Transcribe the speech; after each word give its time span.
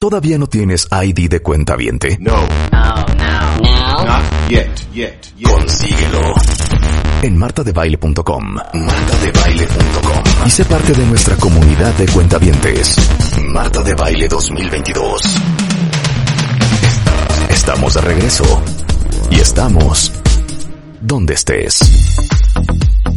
¿Todavía 0.00 0.38
no 0.38 0.46
tienes 0.46 0.88
ID 0.90 1.28
de 1.28 1.40
cuenta 1.40 1.76
viente? 1.76 2.16
No. 2.18 2.34
No, 2.72 2.94
no, 3.16 3.60
no. 3.60 4.04
Not 4.04 4.22
yet, 4.48 4.70
yet, 4.94 5.34
yet. 5.36 5.50
Consíguelo 5.50 6.34
en 7.22 7.36
martadebaile.com. 7.36 8.54
Martadebaile.com. 8.54 10.46
Y 10.46 10.50
sé 10.50 10.64
parte 10.64 10.94
de 10.94 11.04
nuestra 11.06 11.36
comunidad 11.36 11.92
de 11.94 12.06
cuentavientes. 12.06 12.96
Marta 13.48 13.82
de 13.82 13.94
Baile 13.94 14.28
2022. 14.28 15.22
Estamos 17.50 17.94
de 17.94 18.00
regreso. 18.00 18.62
Y 19.30 19.40
estamos 19.40 20.10
donde 21.02 21.34
estés. 21.34 21.80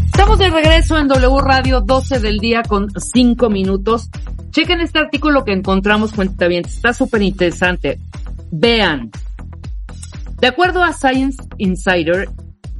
Estamos 0.05 0.39
de 0.39 0.49
regreso 0.49 0.97
en 0.97 1.07
W 1.07 1.41
Radio 1.41 1.79
12 1.79 2.19
del 2.19 2.39
día 2.39 2.63
con 2.63 2.89
5 2.91 3.49
minutos. 3.49 4.09
Chequen 4.57 4.81
este 4.81 4.97
artículo 4.97 5.45
que 5.45 5.51
encontramos, 5.51 6.13
cuentavientes. 6.13 6.77
Está 6.77 6.91
súper 6.91 7.21
interesante. 7.21 7.99
Vean. 8.51 9.11
De 10.41 10.47
acuerdo 10.47 10.83
a 10.83 10.93
Science 10.93 11.37
Insider, 11.59 12.27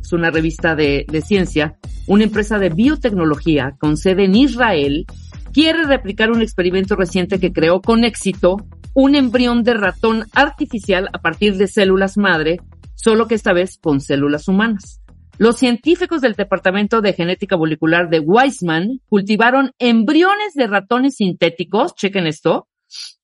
es 0.02 0.12
una 0.12 0.32
revista 0.32 0.74
de, 0.74 1.06
de 1.08 1.22
ciencia, 1.22 1.78
una 2.08 2.24
empresa 2.24 2.58
de 2.58 2.70
biotecnología 2.70 3.76
con 3.80 3.96
sede 3.96 4.26
en 4.26 4.34
Israel 4.34 5.06
quiere 5.54 5.84
replicar 5.84 6.32
un 6.32 6.42
experimento 6.42 6.96
reciente 6.96 7.40
que 7.40 7.54
creó 7.54 7.80
con 7.80 8.06
éxito 8.06 8.58
un 8.96 9.14
embrión 9.14 9.62
de 9.62 9.76
ratón 9.76 10.26
artificial 10.34 11.10
a 11.14 11.20
partir 11.20 11.58
de 11.58 11.68
células 11.68 12.18
madre, 12.18 12.60
solo 12.96 13.28
que 13.28 13.36
esta 13.36 13.54
vez 13.54 13.78
con 13.80 14.02
células 14.02 14.48
humanas. 14.48 15.00
Los 15.40 15.58
científicos 15.58 16.22
del 16.22 16.34
Departamento 16.34 17.02
de 17.02 17.14
Genética 17.14 17.58
Molecular 17.58 18.10
de 18.10 18.20
Weizmann 18.20 19.02
cultivaron 19.08 19.72
embriones 19.78 20.56
de 20.56 20.66
ratones 20.66 21.18
sintéticos, 21.18 21.94
chequen 21.94 22.26
esto, 22.26 22.68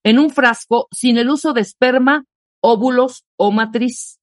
en 0.03 0.19
un 0.19 0.29
frasco 0.29 0.87
sin 0.91 1.17
el 1.17 1.29
uso 1.31 1.53
de 1.53 1.61
esperma, 1.61 2.25
óvulos 2.61 3.25
o 3.35 3.51
matriz. 3.51 4.19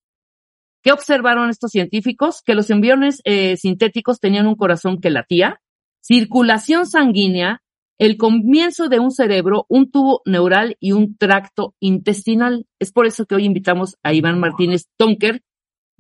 ¿Qué 0.83 0.93
observaron 0.93 1.51
estos 1.51 1.73
científicos? 1.73 2.43
Que 2.45 2.55
los 2.55 2.71
embriones 2.71 3.23
eh, 3.25 3.57
sintéticos 3.57 4.21
tenían 4.21 4.47
un 4.47 4.55
corazón 4.55 5.01
que 5.01 5.11
latía, 5.11 5.61
circulación 6.01 6.87
sanguínea, 6.87 7.61
el 7.99 8.17
comienzo 8.17 8.89
de 8.89 9.01
un 9.01 9.11
cerebro, 9.11 9.67
un 9.69 9.91
tubo 9.91 10.23
neural 10.25 10.77
y 10.79 10.93
un 10.93 11.17
tracto 11.17 11.75
intestinal. 11.81 12.67
Es 12.79 12.93
por 12.93 13.07
eso 13.07 13.27
que 13.27 13.35
hoy 13.35 13.45
invitamos 13.45 13.97
a 14.05 14.15
Iván 14.15 14.39
Martínez 14.39 14.87
Tonker, 14.97 15.43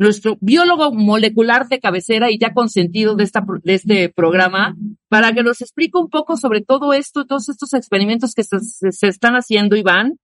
nuestro 0.00 0.38
biólogo 0.40 0.92
molecular 0.92 1.68
de 1.68 1.78
cabecera 1.78 2.30
y 2.30 2.38
ya 2.38 2.54
consentido 2.54 3.16
de, 3.16 3.24
esta, 3.24 3.44
de 3.62 3.74
este 3.74 4.08
programa, 4.08 4.74
para 5.08 5.34
que 5.34 5.42
nos 5.42 5.60
explique 5.60 5.98
un 5.98 6.08
poco 6.08 6.38
sobre 6.38 6.62
todo 6.62 6.94
esto, 6.94 7.26
todos 7.26 7.50
estos 7.50 7.74
experimentos 7.74 8.32
que 8.34 8.42
se, 8.42 8.60
se 8.60 9.08
están 9.08 9.34
haciendo, 9.34 9.76
Iván, 9.76 10.18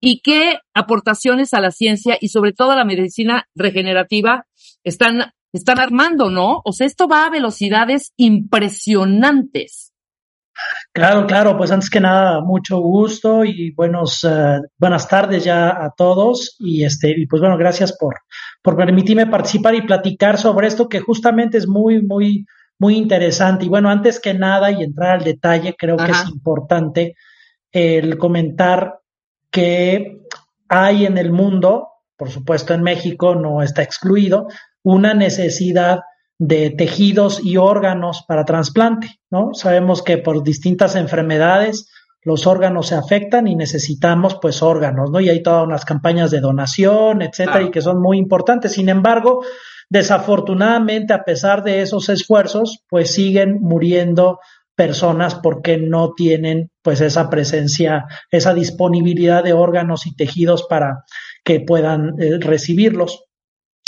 y 0.00 0.20
qué 0.20 0.58
aportaciones 0.74 1.54
a 1.54 1.60
la 1.60 1.70
ciencia 1.70 2.18
y 2.20 2.30
sobre 2.30 2.52
todo 2.52 2.72
a 2.72 2.76
la 2.76 2.84
medicina 2.84 3.46
regenerativa 3.54 4.46
están, 4.82 5.32
están 5.52 5.78
armando, 5.78 6.28
¿no? 6.28 6.60
O 6.64 6.72
sea, 6.72 6.88
esto 6.88 7.06
va 7.06 7.26
a 7.26 7.30
velocidades 7.30 8.12
impresionantes. 8.16 9.89
Claro, 10.92 11.24
claro, 11.26 11.56
pues 11.56 11.70
antes 11.70 11.88
que 11.88 12.00
nada, 12.00 12.40
mucho 12.40 12.80
gusto 12.80 13.44
y 13.44 13.70
buenos, 13.70 14.24
uh, 14.24 14.60
buenas 14.76 15.06
tardes 15.06 15.44
ya 15.44 15.68
a 15.68 15.92
todos 15.96 16.56
y 16.58 16.82
este, 16.82 17.14
y 17.16 17.26
pues 17.26 17.40
bueno, 17.40 17.56
gracias 17.56 17.96
por, 17.96 18.16
por 18.60 18.76
permitirme 18.76 19.28
participar 19.28 19.76
y 19.76 19.82
platicar 19.82 20.36
sobre 20.36 20.66
esto 20.66 20.88
que 20.88 20.98
justamente 20.98 21.58
es 21.58 21.68
muy, 21.68 22.02
muy, 22.02 22.44
muy 22.80 22.96
interesante. 22.96 23.66
Y 23.66 23.68
bueno, 23.68 23.88
antes 23.88 24.18
que 24.18 24.34
nada 24.34 24.72
y 24.72 24.82
entrar 24.82 25.18
al 25.18 25.24
detalle, 25.24 25.76
creo 25.78 25.94
Ajá. 25.96 26.06
que 26.06 26.12
es 26.12 26.28
importante 26.28 27.14
el 27.70 28.18
comentar 28.18 28.98
que 29.52 30.22
hay 30.68 31.06
en 31.06 31.18
el 31.18 31.30
mundo, 31.30 31.88
por 32.16 32.30
supuesto 32.30 32.74
en 32.74 32.82
México 32.82 33.36
no 33.36 33.62
está 33.62 33.82
excluido, 33.82 34.48
una 34.82 35.14
necesidad 35.14 36.00
de 36.40 36.70
tejidos 36.70 37.44
y 37.44 37.58
órganos 37.58 38.24
para 38.26 38.46
trasplante, 38.46 39.20
¿no? 39.30 39.52
Sabemos 39.52 40.02
que 40.02 40.16
por 40.16 40.42
distintas 40.42 40.96
enfermedades 40.96 41.90
los 42.22 42.46
órganos 42.46 42.86
se 42.86 42.94
afectan 42.94 43.46
y 43.46 43.56
necesitamos 43.56 44.38
pues 44.40 44.62
órganos, 44.62 45.10
¿no? 45.10 45.20
Y 45.20 45.28
hay 45.28 45.42
todas 45.42 45.66
unas 45.66 45.84
campañas 45.84 46.30
de 46.30 46.40
donación, 46.40 47.20
etcétera, 47.20 47.60
y 47.60 47.70
que 47.70 47.82
son 47.82 48.00
muy 48.00 48.16
importantes. 48.16 48.72
Sin 48.72 48.88
embargo, 48.88 49.44
desafortunadamente, 49.90 51.12
a 51.12 51.24
pesar 51.24 51.62
de 51.62 51.82
esos 51.82 52.08
esfuerzos, 52.08 52.84
pues 52.88 53.12
siguen 53.12 53.58
muriendo 53.60 54.40
personas 54.74 55.34
porque 55.34 55.76
no 55.76 56.14
tienen 56.14 56.70
pues 56.80 57.02
esa 57.02 57.28
presencia, 57.28 58.06
esa 58.30 58.54
disponibilidad 58.54 59.44
de 59.44 59.52
órganos 59.52 60.06
y 60.06 60.16
tejidos 60.16 60.66
para 60.70 61.04
que 61.44 61.60
puedan 61.60 62.14
eh, 62.18 62.38
recibirlos. 62.40 63.26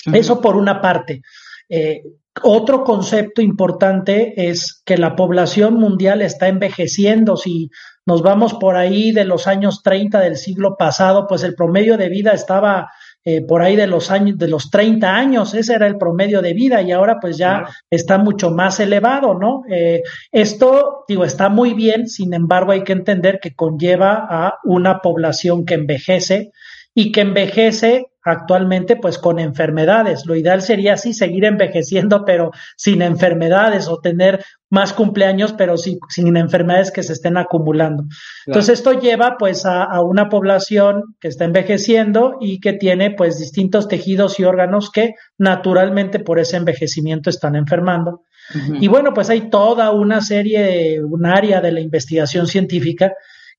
Uh 0.05 0.11
-huh. 0.11 0.19
Eso 0.19 0.43
por 0.43 0.57
una 0.57 0.83
parte. 0.83 1.23
Eh, 1.71 2.03
otro 2.43 2.83
concepto 2.85 3.43
importante 3.43 4.49
es 4.49 4.83
que 4.87 4.97
la 4.97 5.17
población 5.17 5.75
mundial 5.75 6.23
está 6.23 6.49
envejeciendo. 6.49 7.37
Si 7.37 7.71
nos 8.07 8.23
vamos 8.23 8.55
por 8.55 8.77
ahí 8.77 9.13
de 9.13 9.25
los 9.25 9.47
años 9.47 9.83
30 9.83 10.21
del 10.21 10.37
siglo 10.37 10.77
pasado, 10.77 11.27
pues 11.27 11.43
el 11.43 11.55
promedio 11.55 11.97
de 11.99 12.09
vida 12.09 12.33
estaba 12.33 12.89
eh, 13.25 13.41
por 13.43 13.63
ahí 13.63 13.77
de 13.77 13.87
los 13.87 14.11
años, 14.11 14.37
de 14.37 14.49
los 14.49 14.69
30 14.69 15.15
años, 15.15 15.55
ese 15.55 15.75
era 15.75 15.87
el 15.87 15.97
promedio 15.97 16.43
de 16.43 16.55
vida 16.55 16.83
y 16.83 16.91
ahora 16.91 17.19
pues 17.21 17.37
ya 17.37 17.59
claro. 17.59 17.73
está 17.89 18.19
mucho 18.19 18.51
más 18.51 18.81
elevado, 18.81 19.35
¿no? 19.35 19.63
Eh, 19.71 20.03
esto, 20.33 21.05
digo, 21.07 21.25
está 21.25 21.49
muy 21.49 21.73
bien, 21.73 22.09
sin 22.09 22.35
embargo 22.35 22.73
hay 22.73 22.83
que 22.83 22.93
entender 22.93 23.39
que 23.41 23.55
conlleva 23.55 24.27
a 24.29 24.59
una 24.65 24.99
población 24.99 25.65
que 25.65 25.75
envejece 25.75 26.51
y 26.95 27.13
que 27.13 27.21
envejece 27.21 28.12
actualmente 28.25 28.97
pues 28.97 29.19
con 29.19 29.39
enfermedades. 29.39 30.27
Lo 30.27 30.37
ideal 30.37 30.63
sería 30.63 30.97
sí 30.97 31.13
seguir 31.13 31.45
envejeciendo 31.45 32.25
pero 32.27 32.51
sin 32.77 33.03
enfermedades 33.03 33.89
o 33.89 33.99
tener 33.99 34.45
más 34.71 34.93
cumpleaños 34.93 35.53
pero 35.53 35.77
sin 35.77 36.37
enfermedades 36.37 36.91
que 36.91 37.03
se 37.03 37.13
estén 37.13 37.37
acumulando. 37.37 38.05
Claro. 38.05 38.21
Entonces 38.47 38.79
esto 38.79 38.99
lleva 38.99 39.37
pues 39.39 39.67
a, 39.67 39.83
a, 39.85 40.03
una 40.03 40.29
población 40.29 41.15
que 41.21 41.29
está 41.29 41.45
envejeciendo 41.45 42.39
y 42.41 42.61
que 42.61 42.73
tiene 42.73 43.11
pues 43.11 43.39
distintos 43.39 43.89
tejidos 43.89 44.41
y 44.41 44.45
órganos 44.45 44.91
que 44.91 45.15
naturalmente 45.39 46.21
por 46.21 46.39
ese 46.39 46.57
envejecimiento 46.57 47.29
están 47.29 47.57
enfermando. 47.57 48.23
Uh 48.55 48.59
-huh. 48.59 48.79
Y 48.81 48.89
bueno, 48.89 49.13
pues 49.15 49.31
hay 49.31 49.51
toda 49.51 49.91
una 49.93 50.21
serie, 50.21 51.03
un 51.03 51.27
área 51.27 51.61
de 51.61 51.73
la 51.73 51.81
investigación 51.81 52.47
científica 52.47 53.13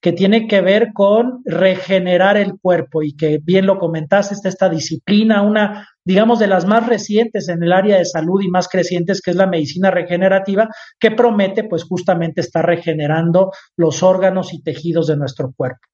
que 0.04 0.12
tiene 0.12 0.48
que 0.50 0.60
ver 0.60 0.92
con 0.94 1.42
regenerar 1.46 2.36
el 2.36 2.60
cuerpo 2.60 3.04
y 3.04 3.16
que 3.16 3.40
bien 3.42 3.66
lo 3.66 3.80
comentaste, 3.80 4.34
está 4.34 4.50
esta 4.50 4.68
disciplina, 4.68 5.42
una, 5.42 5.88
digamos, 6.04 6.40
de 6.40 6.48
las 6.48 6.66
más 6.66 6.86
recientes 6.86 7.48
en 7.48 7.64
el 7.64 7.72
área 7.72 8.00
de 8.00 8.04
salud 8.04 8.42
y 8.44 8.50
más 8.50 8.68
crecientes, 8.68 9.22
que 9.22 9.32
es 9.32 9.38
la 9.38 9.48
medicina 9.48 9.92
regenerativa, 9.92 10.68
que 11.00 11.12
promete 11.12 11.64
pues 11.64 11.86
justamente 11.86 12.42
estar 12.42 12.66
regenerando 12.66 13.54
los 13.78 14.04
órganos 14.04 14.54
y 14.54 14.62
tejidos 14.62 15.08
de 15.08 15.16
nuestro 15.16 15.54
cuerpo. 15.56 15.88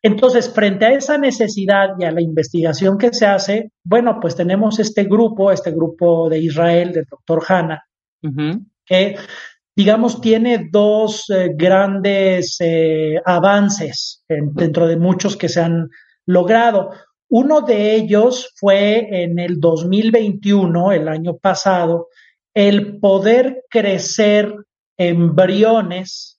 Entonces, 0.00 0.50
frente 0.50 0.86
a 0.86 0.92
esa 0.92 1.18
necesidad 1.18 1.90
y 1.98 2.04
a 2.04 2.12
la 2.12 2.22
investigación 2.22 2.96
que 2.96 3.12
se 3.12 3.26
hace, 3.26 3.72
bueno, 3.84 4.20
pues 4.22 4.36
tenemos 4.36 4.78
este 4.78 5.04
grupo, 5.04 5.52
este 5.52 5.70
grupo 5.70 6.30
de 6.30 6.38
Israel, 6.38 6.92
del 6.92 7.04
doctor 7.04 7.42
Hanna, 7.46 7.84
uh 8.22 8.28
-huh. 8.28 8.66
que 8.86 9.16
digamos, 9.74 10.20
tiene 10.20 10.68
dos 10.70 11.28
eh, 11.30 11.50
grandes 11.54 12.56
eh, 12.60 13.20
avances 13.24 14.24
dentro 14.28 14.86
de 14.86 14.96
muchos 14.96 15.36
que 15.36 15.48
se 15.48 15.60
han 15.60 15.88
logrado. 16.26 16.90
Uno 17.28 17.62
de 17.62 17.94
ellos 17.94 18.52
fue 18.56 19.22
en 19.22 19.38
el 19.38 19.58
2021, 19.58 20.92
el 20.92 21.08
año 21.08 21.36
pasado, 21.38 22.08
el 22.54 22.98
poder 22.98 23.64
crecer 23.70 24.54
embriones 24.98 26.38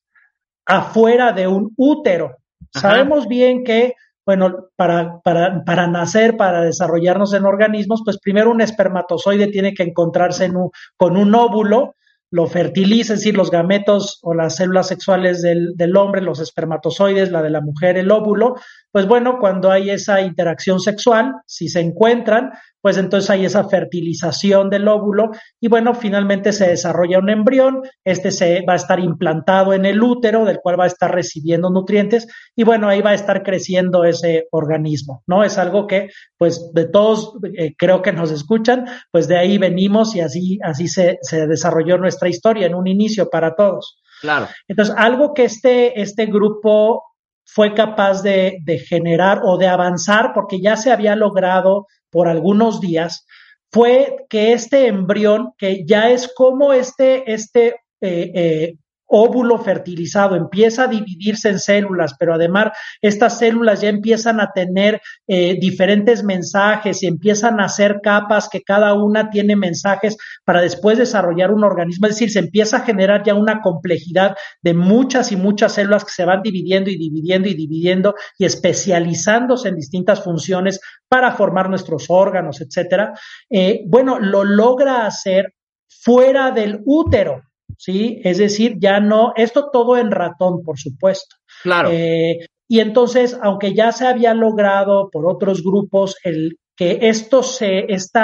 afuera 0.66 1.34
de 1.34 1.48
un 1.48 1.74
útero. 1.76 2.38
Sabemos 2.72 3.28
bien 3.28 3.64
que, 3.64 3.96
bueno, 4.26 4.70
para, 4.76 5.20
para, 5.22 5.64
para, 5.64 5.88
nacer, 5.88 6.38
para 6.38 6.62
desarrollarnos 6.62 7.34
en 7.34 7.46
organismos, 7.46 8.02
pues 8.06 8.20
primero 8.20 8.52
un 8.52 8.62
espermatozoide 8.62 9.48
tiene 9.48 9.74
que 9.74 9.84
encontrarse 9.84 10.52
con 10.96 11.18
un 11.18 11.36
óvulo 11.36 11.96
lo 12.34 12.48
fertiliza, 12.48 13.14
es 13.14 13.20
decir, 13.20 13.38
los 13.38 13.52
gametos 13.52 14.18
o 14.24 14.34
las 14.34 14.56
células 14.56 14.88
sexuales 14.88 15.44
del, 15.44 15.74
del, 15.76 15.96
hombre, 15.96 16.20
los 16.20 16.40
espermatozoides, 16.40 17.30
la 17.30 17.44
de 17.44 17.52
la 17.52 17.62
mujer, 17.62 17.96
el 17.96 18.10
óvulo, 18.10 18.56
pues 18.94 19.08
bueno, 19.08 19.40
cuando 19.40 19.72
hay 19.72 19.90
esa 19.90 20.22
interacción 20.22 20.80
sexual, 20.80 21.34
si 21.48 21.68
se 21.68 21.80
encuentran, 21.80 22.52
pues 22.80 22.98
entonces 22.98 23.28
hay 23.32 23.44
esa 23.44 23.68
fertilización 23.68 24.70
del 24.70 24.88
óvulo 24.88 25.32
y 25.60 25.68
bueno, 25.68 25.96
finalmente 25.96 26.54
se 26.54 26.68
desarrolla 26.68 27.18
un 27.18 27.32
embrión, 27.32 27.82
este 28.06 28.30
se 28.30 28.64
va 28.70 28.74
a 28.74 28.76
estar 28.76 29.00
implantado 29.00 29.74
en 29.74 29.88
el 29.88 30.04
útero, 30.04 30.46
del 30.46 30.60
cual 30.60 30.80
va 30.80 30.84
a 30.84 30.88
estar 30.88 31.12
recibiendo 31.12 31.72
nutrientes 31.72 32.28
y 32.56 32.66
bueno, 32.66 32.88
ahí 32.88 33.02
va 33.02 33.10
a 33.10 33.16
estar 33.16 33.42
creciendo 33.42 34.04
ese 34.04 34.48
organismo, 34.52 35.24
¿no? 35.26 35.44
Es 35.44 35.58
algo 35.58 35.88
que 35.88 36.10
pues 36.38 36.72
de 36.76 36.88
todos 36.88 37.34
eh, 37.58 37.74
creo 37.76 38.04
que 38.04 38.14
nos 38.14 38.30
escuchan, 38.30 38.86
pues 39.10 39.28
de 39.28 39.38
ahí 39.38 39.58
venimos 39.58 40.16
y 40.16 40.20
así, 40.20 40.60
así 40.62 40.88
se, 40.88 41.18
se 41.24 41.48
desarrolló 41.48 41.98
nuestra 41.98 42.30
historia 42.30 42.68
en 42.68 42.76
un 42.76 42.86
inicio 42.86 43.28
para 43.28 43.56
todos. 43.56 44.04
Claro. 44.22 44.48
Entonces, 44.68 44.94
algo 44.98 45.34
que 45.34 45.46
este, 45.46 46.00
este 46.00 46.28
grupo 46.28 47.04
fue 47.46 47.74
capaz 47.74 48.22
de, 48.24 48.58
de, 48.64 48.80
generar 48.80 49.42
o 49.44 49.58
de 49.58 49.68
avanzar, 49.68 50.32
porque 50.34 50.62
ya 50.62 50.76
se 50.76 50.92
había 50.92 51.16
logrado 51.16 51.88
por 52.10 52.28
algunos 52.28 52.80
días, 52.80 53.26
fue 53.72 54.26
que 54.30 54.54
este 54.54 54.88
embrión, 54.88 55.54
que 55.58 55.84
ya 55.86 56.12
es 56.12 56.32
como 56.34 56.74
este, 56.74 57.32
este 57.34 57.76
eh, 58.02 58.32
eh, 58.36 58.76
óvulo 59.16 59.60
fertilizado 59.60 60.36
empieza 60.36 60.86
a 60.86 60.88
dividirse 60.88 61.50
en 61.50 61.60
células, 61.60 62.16
pero 62.18 62.34
además 62.34 62.72
estas 63.00 63.38
células 63.38 63.82
ya 63.82 63.90
empiezan 63.90 64.42
a 64.42 64.52
tener 64.54 65.02
eh, 65.28 65.56
diferentes 65.60 66.24
mensajes 66.24 67.04
y 67.04 67.08
empiezan 67.08 67.60
a 67.60 67.66
hacer 67.66 68.00
capas 68.02 68.50
que 68.50 68.64
cada 68.64 68.96
una 68.96 69.30
tiene 69.30 69.56
mensajes 69.56 70.18
para 70.44 70.62
después 70.62 70.98
desarrollar 70.98 71.52
un 71.52 71.64
organismo. 71.64 72.08
Es 72.08 72.16
decir, 72.16 72.32
se 72.32 72.40
empieza 72.40 72.78
a 72.78 72.86
generar 72.86 73.24
ya 73.24 73.36
una 73.36 73.62
complejidad 73.62 74.36
de 74.64 74.74
muchas 74.74 75.32
y 75.32 75.36
muchas 75.36 75.74
células 75.74 76.06
que 76.06 76.12
se 76.12 76.26
van 76.26 76.42
dividiendo 76.42 76.90
y 76.90 76.98
dividiendo 76.98 77.48
y 77.48 77.54
dividiendo 77.54 78.16
y 78.40 78.46
especializándose 78.46 79.70
en 79.70 79.76
distintas 79.76 80.24
funciones 80.24 80.80
para 81.08 81.34
formar 81.34 81.70
nuestros 81.70 82.06
órganos, 82.10 82.62
etcétera. 82.62 83.14
Eh, 83.48 83.84
bueno, 83.86 84.20
lo 84.20 84.44
logra 84.44 85.06
hacer 85.06 85.54
fuera 85.88 86.50
del 86.50 86.82
útero. 86.86 87.44
¿Sí? 87.78 88.22
Es 88.24 88.38
decir, 88.38 88.76
ya 88.80 89.00
no, 89.00 89.34
esto 89.36 89.70
todo 89.72 89.98
en 89.98 90.12
ratón, 90.12 90.64
por 90.64 90.80
supuesto. 90.80 91.36
Claro. 91.64 91.90
Eh, 91.92 92.40
y 92.68 92.80
entonces, 92.80 93.38
aunque 93.42 93.74
ya 93.74 93.92
se 93.92 94.08
había 94.08 94.34
logrado 94.34 95.10
por 95.12 95.28
otros 95.28 95.64
grupos 95.64 96.16
el 96.24 96.58
que 96.76 97.00
esto 97.02 97.44
se, 97.44 97.86
este 97.94 98.20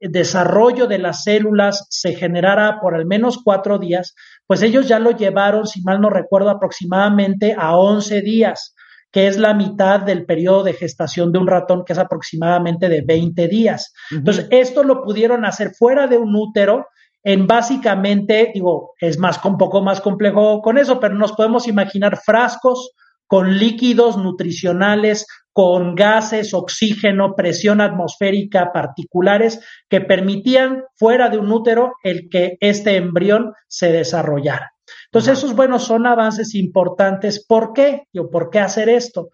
desarrollo 0.00 0.86
de 0.86 0.98
las 0.98 1.24
células 1.24 1.86
se 1.88 2.14
generara 2.14 2.80
por 2.80 2.94
al 2.94 3.06
menos 3.06 3.40
cuatro 3.42 3.78
días, 3.78 4.14
pues 4.46 4.62
ellos 4.62 4.86
ya 4.86 4.98
lo 4.98 5.12
llevaron, 5.12 5.66
si 5.66 5.82
mal 5.82 6.00
no 6.00 6.10
recuerdo, 6.10 6.50
aproximadamente 6.50 7.54
a 7.58 7.76
11 7.76 8.20
días, 8.20 8.74
que 9.10 9.26
es 9.26 9.38
la 9.38 9.54
mitad 9.54 10.00
del 10.00 10.26
periodo 10.26 10.64
de 10.64 10.74
gestación 10.74 11.32
de 11.32 11.38
un 11.38 11.46
ratón, 11.46 11.84
que 11.84 11.94
es 11.94 11.98
aproximadamente 11.98 12.88
de 12.88 13.00
20 13.00 13.48
días. 13.48 13.92
Entonces, 14.10 14.46
esto 14.50 14.82
lo 14.82 15.02
pudieron 15.02 15.44
hacer 15.44 15.74
fuera 15.74 16.06
de 16.06 16.18
un 16.18 16.34
útero, 16.36 16.86
en 17.26 17.48
básicamente, 17.48 18.52
digo, 18.54 18.94
es 19.00 19.18
más 19.18 19.44
un 19.44 19.58
poco 19.58 19.82
más 19.82 20.00
complejo 20.00 20.62
con 20.62 20.78
eso, 20.78 21.00
pero 21.00 21.16
nos 21.16 21.32
podemos 21.32 21.66
imaginar 21.66 22.20
frascos 22.24 22.92
con 23.26 23.58
líquidos 23.58 24.16
nutricionales, 24.16 25.26
con 25.52 25.96
gases, 25.96 26.54
oxígeno, 26.54 27.34
presión 27.34 27.80
atmosférica 27.80 28.72
particulares 28.72 29.58
que 29.88 30.00
permitían 30.00 30.84
fuera 30.94 31.28
de 31.28 31.38
un 31.38 31.50
útero 31.50 31.94
el 32.04 32.28
que 32.28 32.58
este 32.60 32.94
embrión 32.94 33.54
se 33.66 33.90
desarrollara. 33.90 34.70
Entonces, 35.06 35.38
esos, 35.38 35.56
bueno, 35.56 35.80
son 35.80 36.06
avances 36.06 36.54
importantes. 36.54 37.44
¿Por 37.44 37.72
qué? 37.72 38.04
¿Por 38.30 38.50
qué 38.50 38.60
hacer 38.60 38.88
esto? 38.88 39.30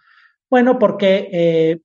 Bueno, 0.49 0.79
porque 0.79 1.29
eh, 1.31 1.81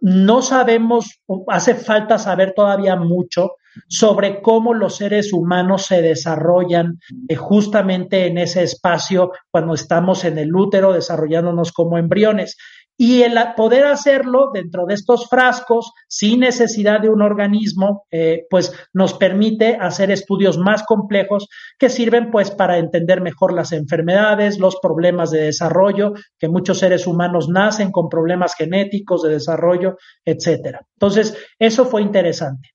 no 0.00 0.40
sabemos, 0.40 1.20
hace 1.48 1.74
falta 1.74 2.16
saber 2.16 2.54
todavía 2.54 2.96
mucho 2.96 3.56
sobre 3.88 4.40
cómo 4.40 4.74
los 4.74 4.96
seres 4.96 5.32
humanos 5.32 5.86
se 5.86 6.02
desarrollan 6.02 6.98
eh, 7.28 7.36
justamente 7.36 8.26
en 8.26 8.38
ese 8.38 8.62
espacio 8.62 9.32
cuando 9.50 9.74
estamos 9.74 10.24
en 10.24 10.38
el 10.38 10.54
útero 10.54 10.92
desarrollándonos 10.92 11.72
como 11.72 11.98
embriones. 11.98 12.56
Y 12.96 13.22
el 13.22 13.36
poder 13.56 13.86
hacerlo 13.86 14.50
dentro 14.52 14.86
de 14.86 14.94
estos 14.94 15.28
frascos 15.28 15.92
sin 16.06 16.40
necesidad 16.40 17.00
de 17.00 17.08
un 17.08 17.22
organismo, 17.22 18.06
eh, 18.10 18.46
pues 18.50 18.72
nos 18.92 19.14
permite 19.14 19.76
hacer 19.80 20.10
estudios 20.10 20.58
más 20.58 20.84
complejos 20.84 21.48
que 21.78 21.88
sirven 21.88 22.30
pues 22.30 22.50
para 22.50 22.78
entender 22.78 23.20
mejor 23.20 23.54
las 23.54 23.72
enfermedades, 23.72 24.58
los 24.58 24.76
problemas 24.76 25.30
de 25.30 25.42
desarrollo, 25.42 26.12
que 26.38 26.48
muchos 26.48 26.78
seres 26.78 27.06
humanos 27.06 27.48
nacen 27.48 27.90
con 27.90 28.08
problemas 28.08 28.54
genéticos 28.54 29.22
de 29.22 29.30
desarrollo, 29.30 29.96
etcétera. 30.24 30.86
Entonces, 30.94 31.36
eso 31.58 31.86
fue 31.86 32.02
interesante. 32.02 32.70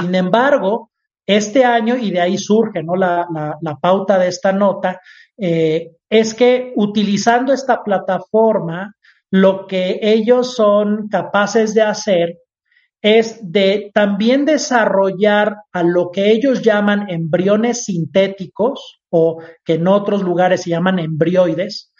Sin 0.00 0.14
embargo, 0.14 0.90
este 1.26 1.64
año, 1.64 1.96
y 1.96 2.10
de 2.10 2.20
ahí 2.20 2.38
surge 2.38 2.82
¿no? 2.82 2.94
la, 2.96 3.26
pauta 3.80 4.18
de 4.18 4.28
esta 4.28 4.52
nota, 4.52 5.00
eh, 5.36 5.96
es 6.08 6.34
que 6.34 6.72
utilizando 6.76 7.52
esta 7.52 7.82
plataforma, 7.82 8.94
lo 9.30 9.66
que 9.66 9.98
ellos 10.00 10.54
son 10.54 11.08
capaces 11.08 11.74
de 11.74 11.82
hacer 11.82 12.38
es 13.02 13.38
de 13.42 13.90
también 13.92 14.44
desarrollar 14.44 15.56
a 15.72 15.82
lo 15.82 16.10
que 16.10 16.30
ellos 16.30 16.62
llaman 16.62 17.10
embriones 17.10 17.84
sintéticos 17.84 19.00
o 19.10 19.42
que 19.64 19.74
en 19.74 19.88
otros 19.88 20.22
lugares 20.22 20.62
se 20.62 20.70
llaman 20.70 20.98
embrioides, 20.98 21.92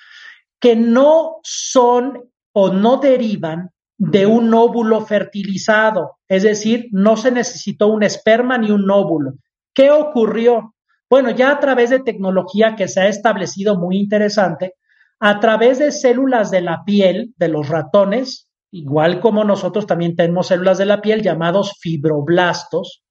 que 0.58 0.76
no 0.76 1.40
son 1.42 2.30
o 2.52 2.72
no 2.72 2.96
derivan 2.98 3.70
de 3.96 4.26
un 4.26 4.52
óvulo 4.52 5.00
fertilizado, 5.06 6.18
es 6.28 6.42
decir, 6.42 6.88
no 6.90 7.16
se 7.16 7.30
necesitó 7.30 7.88
un 7.88 8.02
esperma 8.02 8.58
ni 8.58 8.70
un 8.70 8.90
óvulo. 8.90 9.34
¿Qué 9.72 9.90
ocurrió? 9.90 10.74
Bueno, 11.08 11.30
ya 11.30 11.50
a 11.50 11.60
través 11.60 11.90
de 11.90 12.00
tecnología 12.00 12.74
que 12.76 12.88
se 12.88 13.00
ha 13.00 13.08
establecido 13.08 13.78
muy 13.78 13.98
interesante, 13.98 14.74
a 15.20 15.38
través 15.40 15.78
de 15.78 15.92
células 15.92 16.50
de 16.50 16.60
la 16.60 16.84
piel 16.84 17.34
de 17.36 17.48
los 17.48 17.68
ratones, 17.68 18.48
igual 18.70 19.20
como 19.20 19.44
nosotros 19.44 19.86
también 19.86 20.16
tenemos 20.16 20.48
células 20.48 20.78
de 20.78 20.86
la 20.86 21.00
piel 21.00 21.22
llamados 21.22 21.78
fibroblastos, 21.80 23.04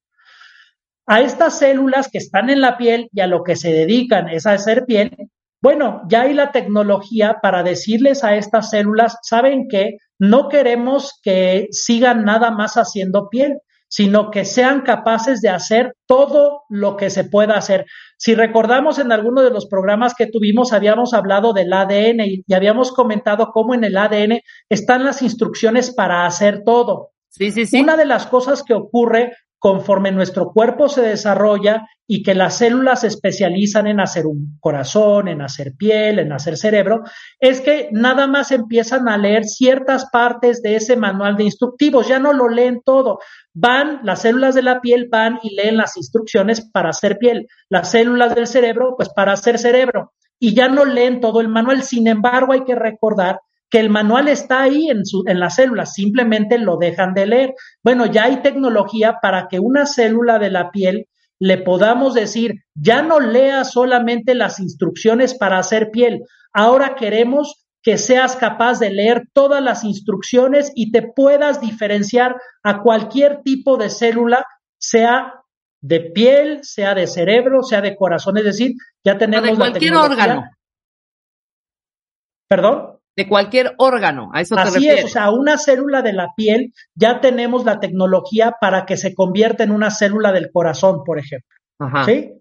a 1.06 1.20
estas 1.20 1.58
células 1.58 2.08
que 2.08 2.18
están 2.18 2.50
en 2.50 2.60
la 2.60 2.78
piel 2.78 3.08
y 3.12 3.20
a 3.20 3.26
lo 3.26 3.42
que 3.42 3.56
se 3.56 3.72
dedican 3.72 4.28
es 4.28 4.46
a 4.46 4.52
hacer 4.52 4.84
piel, 4.86 5.23
bueno, 5.64 6.02
ya 6.08 6.20
hay 6.24 6.34
la 6.34 6.52
tecnología 6.52 7.38
para 7.40 7.62
decirles 7.62 8.22
a 8.22 8.36
estas 8.36 8.68
células, 8.68 9.16
¿saben 9.22 9.66
qué? 9.66 9.96
No 10.18 10.50
queremos 10.50 11.18
que 11.22 11.68
sigan 11.70 12.26
nada 12.26 12.50
más 12.50 12.74
haciendo 12.74 13.30
piel, 13.30 13.60
sino 13.88 14.30
que 14.30 14.44
sean 14.44 14.82
capaces 14.82 15.40
de 15.40 15.48
hacer 15.48 15.96
todo 16.04 16.64
lo 16.68 16.98
que 16.98 17.08
se 17.08 17.24
pueda 17.24 17.56
hacer. 17.56 17.86
Si 18.18 18.34
recordamos 18.34 18.98
en 18.98 19.10
alguno 19.10 19.40
de 19.40 19.48
los 19.48 19.64
programas 19.64 20.14
que 20.14 20.26
tuvimos, 20.26 20.74
habíamos 20.74 21.14
hablado 21.14 21.54
del 21.54 21.72
ADN 21.72 22.20
y, 22.26 22.44
habíamos 22.54 22.92
comentado 22.92 23.50
cómo 23.50 23.72
en 23.72 23.84
el 23.84 23.96
ADN 23.96 24.40
están 24.68 25.02
las 25.02 25.22
instrucciones 25.22 25.94
para 25.94 26.26
hacer 26.26 26.62
todo. 26.66 27.12
Sí, 27.30 27.50
sí, 27.50 27.64
sí. 27.64 27.80
Una 27.80 27.96
de 27.96 28.04
las 28.04 28.26
cosas 28.26 28.62
que 28.62 28.74
ocurre 28.74 29.32
conforme 29.64 30.12
nuestro 30.12 30.52
cuerpo 30.52 30.90
se 30.90 31.00
desarrolla 31.00 31.88
y 32.06 32.22
que 32.22 32.34
las 32.34 32.58
células 32.58 33.00
se 33.00 33.06
especializan 33.06 33.86
en 33.86 33.98
hacer 33.98 34.26
un 34.26 34.58
corazón, 34.60 35.26
en 35.26 35.40
hacer 35.40 35.72
piel, 35.74 36.18
en 36.18 36.34
hacer 36.34 36.58
cerebro, 36.58 37.00
es 37.40 37.62
que 37.62 37.88
nada 37.90 38.26
más 38.26 38.52
empiezan 38.52 39.08
a 39.08 39.16
leer 39.16 39.44
ciertas 39.44 40.10
partes 40.12 40.60
de 40.60 40.76
ese 40.76 40.96
manual 40.96 41.38
de 41.38 41.44
instructivos, 41.44 42.06
ya 42.06 42.18
no 42.18 42.34
lo 42.34 42.50
leen 42.50 42.82
todo. 42.84 43.20
Van, 43.54 44.00
las 44.02 44.20
células 44.20 44.54
de 44.54 44.64
la 44.64 44.82
piel 44.82 45.08
van 45.10 45.38
y 45.42 45.54
leen 45.54 45.78
las 45.78 45.96
instrucciones 45.96 46.60
para 46.70 46.90
hacer 46.90 47.16
piel, 47.16 47.46
las 47.70 47.90
células 47.90 48.34
del 48.34 48.46
cerebro, 48.46 48.96
pues 48.98 49.08
para 49.08 49.32
hacer 49.32 49.58
cerebro, 49.58 50.12
y 50.38 50.52
ya 50.52 50.68
no 50.68 50.84
leen 50.84 51.22
todo 51.22 51.40
el 51.40 51.48
manual. 51.48 51.82
Sin 51.84 52.06
embargo, 52.06 52.52
hay 52.52 52.64
que 52.64 52.74
recordar 52.74 53.40
que 53.74 53.80
el 53.80 53.90
manual 53.90 54.28
está 54.28 54.62
ahí 54.62 54.88
en, 54.88 55.04
su, 55.04 55.24
en 55.26 55.40
las 55.40 55.56
células, 55.56 55.94
simplemente 55.94 56.58
lo 56.58 56.76
dejan 56.76 57.12
de 57.12 57.26
leer. 57.26 57.54
Bueno, 57.82 58.06
ya 58.06 58.26
hay 58.26 58.40
tecnología 58.40 59.18
para 59.20 59.48
que 59.48 59.58
una 59.58 59.84
célula 59.84 60.38
de 60.38 60.48
la 60.48 60.70
piel 60.70 61.08
le 61.40 61.58
podamos 61.58 62.14
decir, 62.14 62.62
ya 62.76 63.02
no 63.02 63.18
lea 63.18 63.64
solamente 63.64 64.36
las 64.36 64.60
instrucciones 64.60 65.34
para 65.34 65.58
hacer 65.58 65.90
piel, 65.90 66.22
ahora 66.52 66.94
queremos 66.94 67.66
que 67.82 67.98
seas 67.98 68.36
capaz 68.36 68.78
de 68.78 68.90
leer 68.90 69.24
todas 69.32 69.60
las 69.60 69.82
instrucciones 69.82 70.70
y 70.76 70.92
te 70.92 71.02
puedas 71.02 71.60
diferenciar 71.60 72.36
a 72.62 72.80
cualquier 72.80 73.42
tipo 73.42 73.76
de 73.76 73.90
célula, 73.90 74.46
sea 74.78 75.42
de 75.80 75.98
piel, 75.98 76.60
sea 76.62 76.94
de 76.94 77.08
cerebro, 77.08 77.64
sea 77.64 77.80
de 77.80 77.96
corazón, 77.96 78.38
es 78.38 78.44
decir, 78.44 78.74
ya 79.04 79.18
tenemos 79.18 79.50
de 79.50 79.56
cualquier 79.56 79.96
órgano. 79.96 80.44
¿Perdón? 82.46 82.93
De 83.16 83.28
cualquier 83.28 83.74
órgano, 83.78 84.30
a 84.32 84.40
eso 84.40 84.58
Así 84.58 84.88
es, 84.88 85.04
o 85.04 85.08
sea, 85.08 85.30
una 85.30 85.56
célula 85.56 86.02
de 86.02 86.12
la 86.12 86.30
piel 86.36 86.72
ya 86.96 87.20
tenemos 87.20 87.64
la 87.64 87.78
tecnología 87.78 88.56
para 88.60 88.86
que 88.86 88.96
se 88.96 89.14
convierta 89.14 89.62
en 89.62 89.70
una 89.70 89.90
célula 89.90 90.32
del 90.32 90.50
corazón, 90.52 91.04
por 91.04 91.18
ejemplo. 91.18 91.48
¿Sí? 92.06 92.32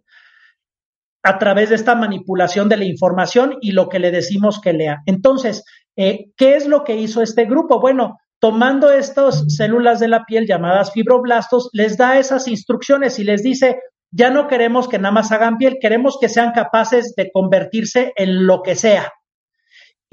A 1.24 1.38
través 1.38 1.70
de 1.70 1.75
esta 1.75 1.96
manipulación 1.96 2.70
de 2.70 2.77
la 2.77 2.86
información 2.86 3.58
y 3.62 3.72
lo 3.72 3.88
que 3.88 4.00
le 4.00 4.10
decimos 4.12 4.60
que 4.60 4.74
lea. 4.74 5.01
Entonces, 5.06 5.63
eh, 5.96 6.32
¿qué 6.38 6.56
es 6.56 6.68
lo 6.68 6.84
que 6.84 6.96
hizo 6.96 7.22
este 7.22 7.46
grupo? 7.46 7.80
Bueno, 7.80 8.18
tomando 8.39 8.92
estas 8.92 9.46
células 9.56 10.00
de 10.00 10.08
la 10.08 10.25
piel 10.25 10.46
llamadas 10.48 10.92
fibroblastos, 10.92 11.70
les 11.72 11.98
da 11.98 12.18
esas 12.18 12.48
instrucciones 12.48 13.20
y 13.20 13.24
les 13.24 13.42
dice, 13.42 13.80
ya 14.12 14.30
no 14.32 14.48
queremos 14.48 14.89
que 14.89 15.00
nada 15.00 15.13
más 15.13 15.32
hagan 15.32 15.58
piel, 15.58 15.77
queremos 15.80 16.18
que 16.20 16.30
sean 16.30 16.51
capaces 16.51 17.13
de 17.15 17.32
convertirse 17.32 18.12
en 18.15 18.46
lo 18.46 18.62
que 18.62 18.75
sea. 18.75 19.12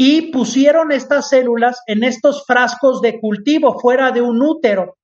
Y 0.02 0.32
pusieron 0.32 0.92
estas 0.92 1.28
células 1.28 1.82
en 1.86 2.04
estos 2.04 2.46
frascos 2.46 3.02
de 3.02 3.20
cultivo 3.20 3.78
fuera 3.78 4.10
de 4.12 4.22
un 4.22 4.40
útero. 4.40 4.96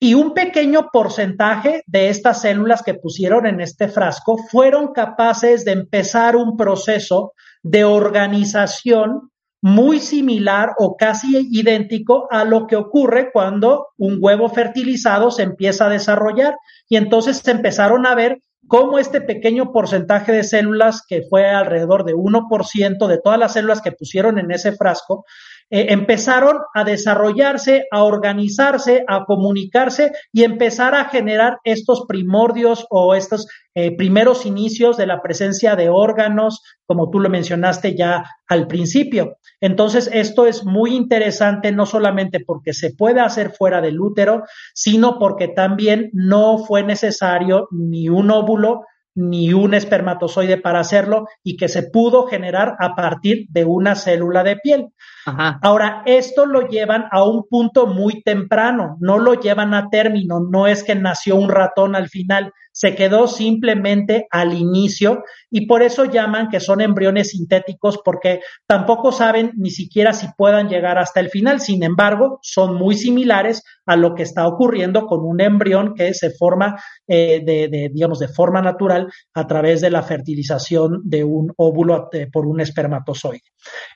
Y 0.00 0.14
un 0.14 0.34
pequeño 0.34 0.88
porcentaje 0.92 1.84
de 1.86 2.08
estas 2.08 2.40
células 2.40 2.82
que 2.82 2.94
pusieron 2.94 3.46
en 3.46 3.60
este 3.60 3.86
frasco 3.86 4.36
fueron 4.36 4.92
capaces 4.92 5.64
de 5.64 5.70
empezar 5.70 6.34
un 6.34 6.56
proceso 6.56 7.34
de 7.62 7.84
organización 7.84 9.30
muy 9.62 10.00
similar 10.00 10.70
o 10.78 10.96
casi 10.96 11.46
idéntico 11.48 12.26
a 12.32 12.44
lo 12.44 12.66
que 12.66 12.74
ocurre 12.74 13.30
cuando 13.32 13.90
un 13.96 14.18
huevo 14.20 14.48
fertilizado 14.48 15.30
se 15.30 15.44
empieza 15.44 15.86
a 15.86 15.90
desarrollar. 15.90 16.56
Y 16.88 16.96
entonces 16.96 17.46
empezaron 17.46 18.06
a 18.06 18.16
ver 18.16 18.42
cómo 18.70 19.00
este 19.00 19.20
pequeño 19.20 19.72
porcentaje 19.72 20.30
de 20.30 20.44
células, 20.44 21.04
que 21.04 21.22
fue 21.28 21.50
alrededor 21.50 22.04
de 22.04 22.14
1% 22.14 23.06
de 23.08 23.18
todas 23.18 23.36
las 23.36 23.54
células 23.54 23.82
que 23.82 23.90
pusieron 23.90 24.38
en 24.38 24.52
ese 24.52 24.70
frasco, 24.70 25.26
eh, 25.70 25.86
empezaron 25.90 26.58
a 26.74 26.84
desarrollarse, 26.84 27.86
a 27.90 28.02
organizarse, 28.02 29.04
a 29.06 29.24
comunicarse 29.24 30.12
y 30.32 30.42
empezar 30.42 30.94
a 30.94 31.06
generar 31.06 31.58
estos 31.64 32.04
primordios 32.08 32.86
o 32.90 33.14
estos 33.14 33.46
eh, 33.74 33.96
primeros 33.96 34.46
inicios 34.46 34.96
de 34.96 35.06
la 35.06 35.22
presencia 35.22 35.76
de 35.76 35.88
órganos, 35.88 36.60
como 36.86 37.08
tú 37.08 37.20
lo 37.20 37.30
mencionaste 37.30 37.94
ya 37.94 38.24
al 38.48 38.66
principio. 38.66 39.36
Entonces, 39.60 40.10
esto 40.12 40.46
es 40.46 40.64
muy 40.64 40.96
interesante, 40.96 41.70
no 41.70 41.86
solamente 41.86 42.40
porque 42.40 42.72
se 42.72 42.92
puede 42.92 43.20
hacer 43.20 43.52
fuera 43.52 43.80
del 43.80 44.00
útero, 44.00 44.42
sino 44.74 45.18
porque 45.20 45.46
también 45.46 46.10
no 46.12 46.58
fue 46.58 46.82
necesario 46.82 47.68
ni 47.70 48.08
un 48.08 48.30
óvulo 48.30 48.82
ni 49.14 49.52
un 49.52 49.74
espermatozoide 49.74 50.56
para 50.56 50.80
hacerlo 50.80 51.26
y 51.42 51.56
que 51.56 51.68
se 51.68 51.82
pudo 51.82 52.26
generar 52.26 52.76
a 52.78 52.94
partir 52.94 53.46
de 53.50 53.64
una 53.64 53.94
célula 53.94 54.44
de 54.44 54.56
piel. 54.56 54.88
Ahora, 55.26 56.02
esto 56.06 56.46
lo 56.46 56.68
llevan 56.68 57.04
a 57.10 57.24
un 57.24 57.46
punto 57.48 57.86
muy 57.86 58.22
temprano, 58.22 58.96
no 59.00 59.18
lo 59.18 59.34
llevan 59.34 59.74
a 59.74 59.90
término, 59.90 60.40
no 60.40 60.66
es 60.66 60.82
que 60.82 60.94
nació 60.94 61.36
un 61.36 61.50
ratón 61.50 61.94
al 61.94 62.08
final, 62.08 62.52
se 62.72 62.94
quedó 62.94 63.26
simplemente 63.26 64.26
al 64.30 64.54
inicio 64.54 65.24
y 65.50 65.66
por 65.66 65.82
eso 65.82 66.04
llaman 66.04 66.48
que 66.48 66.60
son 66.60 66.80
embriones 66.80 67.30
sintéticos 67.30 68.00
porque 68.04 68.40
tampoco 68.66 69.12
saben 69.12 69.52
ni 69.56 69.70
siquiera 69.70 70.12
si 70.12 70.28
puedan 70.36 70.68
llegar 70.68 70.98
hasta 70.98 71.20
el 71.20 71.30
final. 71.30 71.60
Sin 71.60 71.82
embargo, 71.82 72.38
son 72.42 72.74
muy 72.74 72.96
similares 72.96 73.62
a 73.86 73.96
lo 73.96 74.14
que 74.14 74.22
está 74.22 74.46
ocurriendo 74.46 75.06
con 75.06 75.24
un 75.24 75.40
embrión 75.40 75.94
que 75.94 76.14
se 76.14 76.30
forma 76.30 76.80
eh, 77.06 77.42
de, 77.44 77.90
digamos, 77.92 78.18
de 78.18 78.28
forma 78.28 78.62
natural 78.62 79.08
a 79.34 79.46
través 79.46 79.80
de 79.80 79.90
la 79.90 80.02
fertilización 80.02 81.02
de 81.04 81.24
un 81.24 81.52
óvulo 81.56 82.08
eh, 82.12 82.28
por 82.32 82.46
un 82.46 82.60
espermatozoide. 82.60 83.42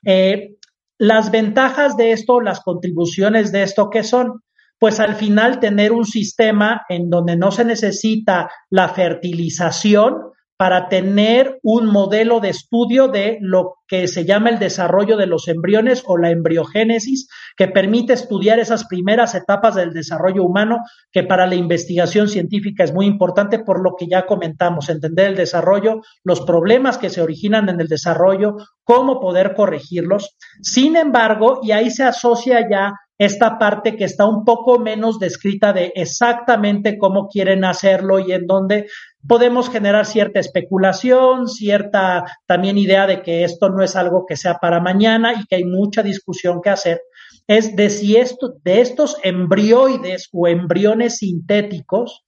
Eh, 0.04 0.57
las 0.99 1.31
ventajas 1.31 1.97
de 1.97 2.12
esto, 2.12 2.40
las 2.40 2.61
contribuciones 2.61 3.50
de 3.50 3.62
esto, 3.64 3.90
¿qué 3.90 4.04
son? 4.04 4.44
Pues 4.85 5.00
al 5.00 5.14
final 5.14 5.61
tener 5.61 5.93
un 5.93 6.05
sistema 6.05 6.83
en 6.91 7.09
donde 7.09 7.38
no 7.38 7.50
se 7.50 7.64
necesita 7.64 8.50
la 8.69 8.91
fertilización 8.91 10.17
para 10.59 10.91
tener 10.91 11.59
un 11.62 11.87
modelo 11.87 12.38
de 12.38 12.50
estudio 12.50 13.09
de 13.09 13.38
lo 13.41 13.76
que 13.88 14.09
se 14.09 14.26
llama 14.26 14.50
el 14.50 14.59
desarrollo 14.59 15.17
de 15.17 15.26
los 15.26 15.49
embriones 15.49 16.05
o 16.07 16.19
la 16.19 16.31
embriogénesis, 16.31 17.29
que 17.57 17.67
permite 17.67 18.12
estudiar 18.12 18.59
esas 18.59 18.85
primeras 18.87 19.35
etapas 19.35 19.75
del 19.75 19.95
desarrollo 19.95 20.45
humano, 20.45 20.81
que 21.11 21.23
para 21.23 21.47
la 21.47 21.55
investigación 21.55 22.29
científica 22.29 22.85
es 22.85 22.93
muy 22.93 23.07
importante 23.07 23.61
por 23.61 23.83
lo 23.83 23.97
que 23.99 24.07
ya 24.07 24.26
comentamos, 24.26 24.91
entender 24.91 25.29
el 25.29 25.37
desarrollo, 25.37 26.03
los 26.25 26.43
problemas 26.43 26.99
que 26.99 27.09
se 27.09 27.23
originan 27.23 27.71
en 27.71 27.81
el 27.81 27.88
desarrollo, 27.88 28.57
cómo 28.83 29.19
poder 29.19 29.55
corregirlos. 29.55 30.37
Sin 30.61 30.97
embargo, 30.97 31.61
y 31.62 31.73
ahí 31.73 31.91
se 31.91 32.05
asocia 32.05 32.69
ya 32.71 32.93
esta 33.18 33.59
parte 33.59 33.97
que 33.97 34.04
está 34.04 34.26
un 34.26 34.44
poco 34.44 34.78
menos 34.78 35.18
descrita 35.18 35.73
de 35.73 35.92
exactamente 35.94 36.99
cómo 36.99 37.28
quieren 37.28 37.64
hacerlo 37.64 38.18
y 38.18 38.33
en 38.33 38.47
dónde 38.47 38.88
podemos 39.26 39.71
generar 39.71 40.04
cierta 40.04 40.40
especulación, 40.40 41.49
cierta 41.49 42.25
también 42.47 42.76
idea 42.76 43.06
de 43.06 43.23
que 43.23 43.44
esto 43.44 43.68
no 43.71 43.83
es 43.83 43.94
algo 43.97 44.26
que 44.26 44.37
sea 44.37 44.54
para 44.54 44.80
mañana 44.80 45.35
y 45.35 45.47
que 45.47 45.56
hay 45.56 45.64
mucha 45.64 46.02
discusión 46.02 46.61
que 46.61 46.71
hacer, 46.71 47.00
es 47.47 47.76
de 47.76 47.90
si 47.90 48.16
esto, 48.16 48.54
de 48.64 48.80
estos 48.80 49.16
embrioides 49.23 50.28
o 50.33 50.49
embriones 50.49 51.18
sintéticos, 51.18 52.25